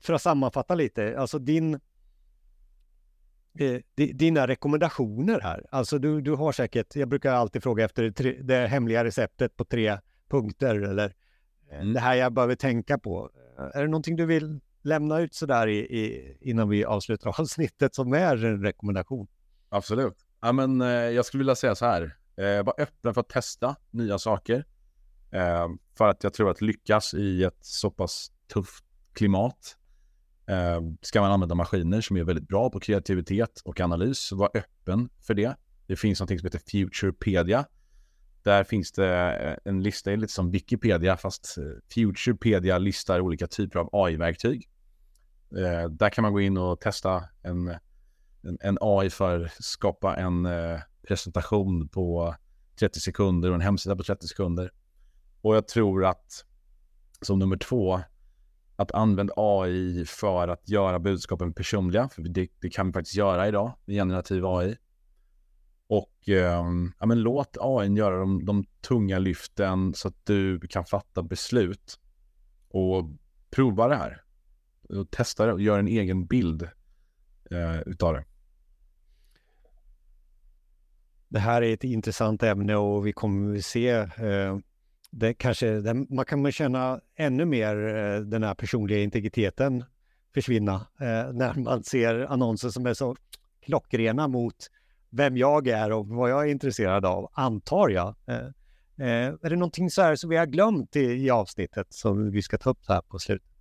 för 0.00 0.14
att 0.14 0.22
sammanfatta 0.22 0.74
lite, 0.74 1.18
alltså 1.18 1.38
din 1.38 1.74
eh, 3.58 3.80
dina 3.94 4.46
rekommendationer 4.46 5.40
här. 5.40 5.66
Alltså 5.70 5.98
du, 5.98 6.20
du 6.20 6.32
har 6.32 6.52
säkert, 6.52 6.96
jag 6.96 7.08
brukar 7.08 7.32
alltid 7.32 7.62
fråga 7.62 7.84
efter 7.84 8.10
tre, 8.10 8.36
det 8.42 8.66
hemliga 8.66 9.04
receptet 9.04 9.56
på 9.56 9.64
tre 9.64 9.98
punkter 10.28 10.74
eller 10.74 11.14
eh, 11.70 11.80
mm. 11.80 11.92
det 11.92 12.00
här 12.00 12.14
jag 12.14 12.32
behöver 12.32 12.54
tänka 12.54 12.98
på. 12.98 13.30
Är 13.74 13.82
det 13.82 13.88
någonting 13.88 14.16
du 14.16 14.26
vill 14.26 14.60
lämna 14.86 15.20
ut 15.20 15.34
sådär 15.34 15.66
i, 15.66 15.78
i, 15.78 16.36
innan 16.40 16.68
vi 16.68 16.84
avslutar 16.84 17.40
avsnittet 17.40 17.94
som 17.94 18.12
är 18.12 18.44
en 18.44 18.62
rekommendation? 18.62 19.26
Absolut. 19.68 20.26
Ja, 20.40 20.52
men, 20.52 20.80
eh, 20.80 20.88
jag 20.88 21.24
skulle 21.24 21.38
vilja 21.38 21.54
säga 21.54 21.74
så 21.74 21.86
här. 21.86 22.16
Eh, 22.36 22.64
var 22.64 22.74
öppen 22.78 23.14
för 23.14 23.20
att 23.20 23.28
testa 23.28 23.76
nya 23.90 24.18
saker. 24.18 24.64
Eh, 25.30 25.68
för 25.98 26.08
att 26.08 26.24
jag 26.24 26.34
tror 26.34 26.50
att 26.50 26.60
lyckas 26.60 27.14
i 27.14 27.44
ett 27.44 27.58
så 27.60 27.90
pass 27.90 28.32
tufft 28.52 28.84
klimat 29.12 29.76
eh, 30.46 30.80
ska 31.00 31.20
man 31.20 31.32
använda 31.32 31.54
maskiner 31.54 32.00
som 32.00 32.16
är 32.16 32.24
väldigt 32.24 32.48
bra 32.48 32.70
på 32.70 32.80
kreativitet 32.80 33.62
och 33.64 33.80
analys. 33.80 34.32
Var 34.32 34.50
öppen 34.54 35.08
för 35.26 35.34
det. 35.34 35.56
Det 35.86 35.96
finns 35.96 36.20
något 36.20 36.28
som 36.28 36.38
heter 36.44 36.60
Futurepedia. 36.70 37.64
Där 38.42 38.64
finns 38.64 38.92
det 38.92 39.36
eh, 39.36 39.70
en 39.72 39.82
lista, 39.82 40.10
lite 40.10 40.32
som 40.32 40.50
Wikipedia, 40.50 41.16
fast 41.16 41.58
eh, 41.58 41.64
Futurepedia 41.94 42.78
listar 42.78 43.20
olika 43.20 43.46
typer 43.46 43.78
av 43.78 43.88
AI-verktyg. 43.92 44.68
Eh, 45.56 45.88
där 45.90 46.10
kan 46.10 46.22
man 46.22 46.32
gå 46.32 46.40
in 46.40 46.56
och 46.56 46.80
testa 46.80 47.24
en, 47.42 47.68
en, 48.42 48.58
en 48.60 48.78
AI 48.80 49.10
för 49.10 49.44
att 49.44 49.64
skapa 49.64 50.16
en 50.16 50.46
eh, 50.46 50.80
presentation 51.08 51.88
på 51.88 52.34
30 52.80 53.00
sekunder 53.00 53.48
och 53.48 53.54
en 53.54 53.60
hemsida 53.60 53.96
på 53.96 54.02
30 54.02 54.26
sekunder. 54.26 54.70
Och 55.40 55.56
jag 55.56 55.68
tror 55.68 56.04
att 56.04 56.44
som 57.20 57.38
nummer 57.38 57.56
två, 57.56 58.00
att 58.76 58.92
använda 58.92 59.34
AI 59.36 60.04
för 60.06 60.48
att 60.48 60.68
göra 60.68 60.98
budskapen 60.98 61.52
personliga, 61.52 62.08
för 62.08 62.22
det, 62.22 62.48
det 62.60 62.70
kan 62.70 62.86
vi 62.86 62.92
faktiskt 62.92 63.16
göra 63.16 63.48
idag 63.48 63.72
med 63.84 63.96
generativ 63.96 64.46
AI. 64.46 64.76
Och 65.88 66.28
eh, 66.28 66.64
ja, 66.98 67.06
men 67.06 67.20
låt 67.20 67.56
AI 67.60 67.94
göra 67.94 68.18
de, 68.18 68.44
de 68.44 68.64
tunga 68.80 69.18
lyften 69.18 69.94
så 69.94 70.08
att 70.08 70.26
du 70.26 70.60
kan 70.60 70.84
fatta 70.84 71.22
beslut 71.22 72.00
och 72.68 73.10
prova 73.50 73.88
det 73.88 73.96
här. 73.96 74.25
Och 74.88 75.10
testa 75.10 75.46
det 75.46 75.52
och 75.52 75.60
göra 75.60 75.78
en 75.78 75.88
egen 75.88 76.26
bild 76.26 76.62
eh, 77.50 77.80
utav 77.86 78.14
det. 78.14 78.24
Det 81.28 81.38
här 81.38 81.62
är 81.62 81.74
ett 81.74 81.84
intressant 81.84 82.42
ämne 82.42 82.76
och 82.76 83.06
vi 83.06 83.12
kommer 83.12 83.56
att 83.56 83.64
se 83.64 83.90
eh, 83.90 84.58
det 85.10 85.34
kanske, 85.34 85.94
man 86.08 86.24
kan 86.24 86.52
känna 86.52 87.00
ännu 87.14 87.44
mer 87.44 87.96
eh, 87.96 88.20
den 88.20 88.42
här 88.42 88.54
personliga 88.54 88.98
integriteten 88.98 89.84
försvinna 90.34 90.74
eh, 90.74 91.32
när 91.32 91.54
man 91.54 91.82
ser 91.82 92.14
annonser 92.14 92.68
som 92.68 92.86
är 92.86 92.94
så 92.94 93.16
klockrena 93.60 94.28
mot 94.28 94.70
vem 95.10 95.36
jag 95.36 95.68
är 95.68 95.92
och 95.92 96.08
vad 96.08 96.30
jag 96.30 96.46
är 96.46 96.50
intresserad 96.50 97.04
av, 97.04 97.30
antar 97.32 97.88
jag. 97.88 98.14
Eh, 98.26 98.36
eh 99.06 99.34
är 99.42 99.50
det 99.50 99.56
någonting 99.56 99.90
så 99.90 100.02
här 100.02 100.16
som 100.16 100.30
vi 100.30 100.36
har 100.36 100.46
glömt 100.46 100.96
i, 100.96 101.00
i 101.00 101.30
avsnittet 101.30 101.92
som 101.92 102.30
vi 102.30 102.42
ska 102.42 102.58
ta 102.58 102.70
upp 102.70 102.88
här 102.88 103.00
på 103.00 103.18
slutet? 103.18 103.55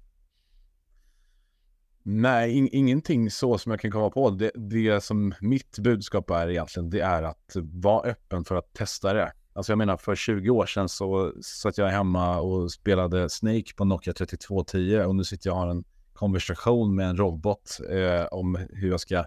Nej, 2.08 2.52
in, 2.52 2.70
ingenting 2.72 3.32
så 3.32 3.58
som 3.58 3.72
jag 3.72 3.80
kan 3.80 3.92
komma 3.92 4.10
på. 4.10 4.30
Det, 4.30 4.52
det 4.56 5.04
som 5.04 5.34
mitt 5.42 5.80
budskap 5.80 6.30
är 6.30 6.50
egentligen, 6.50 6.90
det 6.90 7.00
är 7.00 7.24
att 7.24 7.56
vara 7.56 8.10
öppen 8.10 8.46
för 8.46 8.56
att 8.56 8.74
testa 8.74 9.14
det. 9.14 9.32
Alltså 9.54 9.72
jag 9.72 9.78
menar, 9.78 9.98
för 9.98 10.16
20 10.16 10.50
år 10.50 10.66
sedan 10.66 10.90
så 10.90 11.34
satt 11.42 11.78
jag 11.78 11.88
hemma 11.88 12.40
och 12.40 12.72
spelade 12.72 13.30
Snake 13.30 13.74
på 13.76 13.86
Nokia 13.86 14.14
3210 14.14 15.04
och 15.08 15.16
nu 15.16 15.24
sitter 15.24 15.50
jag 15.50 15.56
och 15.56 15.62
har 15.62 15.70
en 15.70 15.84
konversation 16.14 16.96
med 16.96 17.10
en 17.10 17.18
robot 17.18 17.80
eh, 17.90 18.26
om 18.26 18.68
hur 18.70 18.90
jag 18.90 19.00
ska 19.00 19.26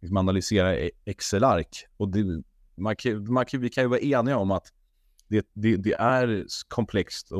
liksom, 0.00 0.16
analysera 0.16 0.76
e- 0.76 0.90
Excel-ark. 1.04 1.86
Och 1.96 2.08
det, 2.08 2.42
man 2.74 2.96
kan, 2.96 3.32
man 3.32 3.46
kan, 3.46 3.60
vi 3.60 3.70
kan 3.70 3.84
ju 3.84 3.88
vara 3.88 4.00
eniga 4.00 4.36
om 4.36 4.50
att 4.50 4.72
det, 5.28 5.46
det, 5.52 5.76
det 5.76 5.92
är 5.92 6.46
komplext 6.68 7.32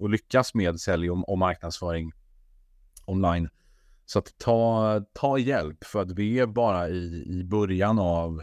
att 0.00 0.10
lyckas 0.10 0.54
med 0.54 0.80
sälj 0.80 1.10
och, 1.10 1.28
och 1.28 1.38
marknadsföring 1.38 2.12
online. 3.06 3.48
Så 4.10 4.18
att 4.18 4.38
ta, 4.38 5.00
ta 5.12 5.38
hjälp 5.38 5.84
för 5.84 6.02
att 6.02 6.10
vi 6.10 6.38
är 6.38 6.46
bara 6.46 6.88
i, 6.88 7.24
i 7.26 7.44
början 7.44 7.98
av 7.98 8.42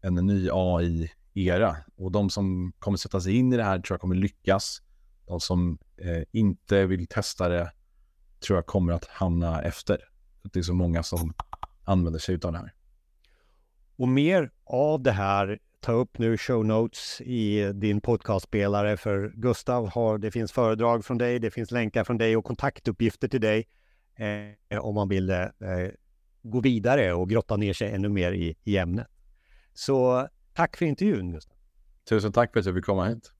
en 0.00 0.14
ny 0.14 0.48
AI-era. 0.52 1.76
Och 1.96 2.12
de 2.12 2.30
som 2.30 2.72
kommer 2.78 2.98
sätta 2.98 3.20
sig 3.20 3.36
in 3.36 3.52
i 3.52 3.56
det 3.56 3.64
här 3.64 3.78
tror 3.78 3.94
jag 3.94 4.00
kommer 4.00 4.14
lyckas. 4.14 4.82
De 5.26 5.40
som 5.40 5.78
eh, 5.96 6.22
inte 6.32 6.86
vill 6.86 7.06
testa 7.06 7.48
det 7.48 7.72
tror 8.46 8.56
jag 8.56 8.66
kommer 8.66 8.92
att 8.92 9.04
hamna 9.04 9.62
efter. 9.62 9.98
Det 10.42 10.58
är 10.58 10.62
så 10.62 10.74
många 10.74 11.02
som 11.02 11.34
använder 11.84 12.20
sig 12.20 12.34
av 12.34 12.52
det 12.52 12.58
här. 12.58 12.74
Och 13.96 14.08
mer 14.08 14.50
av 14.64 15.02
det 15.02 15.12
här, 15.12 15.58
ta 15.80 15.92
upp 15.92 16.18
nu 16.18 16.38
show 16.38 16.64
notes 16.64 17.20
i 17.20 17.72
din 17.72 18.00
podcastspelare 18.00 18.96
för 18.96 19.32
Gustav 19.36 19.88
har, 19.88 20.18
det 20.18 20.30
finns 20.30 20.52
föredrag 20.52 21.04
från 21.04 21.18
dig, 21.18 21.38
det 21.38 21.50
finns 21.50 21.70
länkar 21.70 22.04
från 22.04 22.18
dig 22.18 22.36
och 22.36 22.44
kontaktuppgifter 22.44 23.28
till 23.28 23.40
dig 23.40 23.66
eh, 24.20 24.78
om 24.78 24.94
man 24.94 25.08
vill 25.08 25.30
eh, 25.30 25.46
gå 26.42 26.60
vidare 26.60 27.12
och 27.12 27.30
grotta 27.30 27.56
ner 27.56 27.72
sig 27.72 27.92
ännu 27.92 28.08
mer 28.08 28.32
i, 28.32 28.56
i 28.64 28.76
ämnet. 28.76 29.06
Så 29.74 30.28
tack 30.54 30.76
för 30.76 30.86
intervjun 30.86 31.32
Gustav. 31.32 31.56
Tusen 32.08 32.32
tack 32.32 32.52
för 32.52 32.60
att 32.60 32.66
jag 32.66 32.74
fick 32.74 32.84
komma 32.84 33.08
hit. 33.08 33.32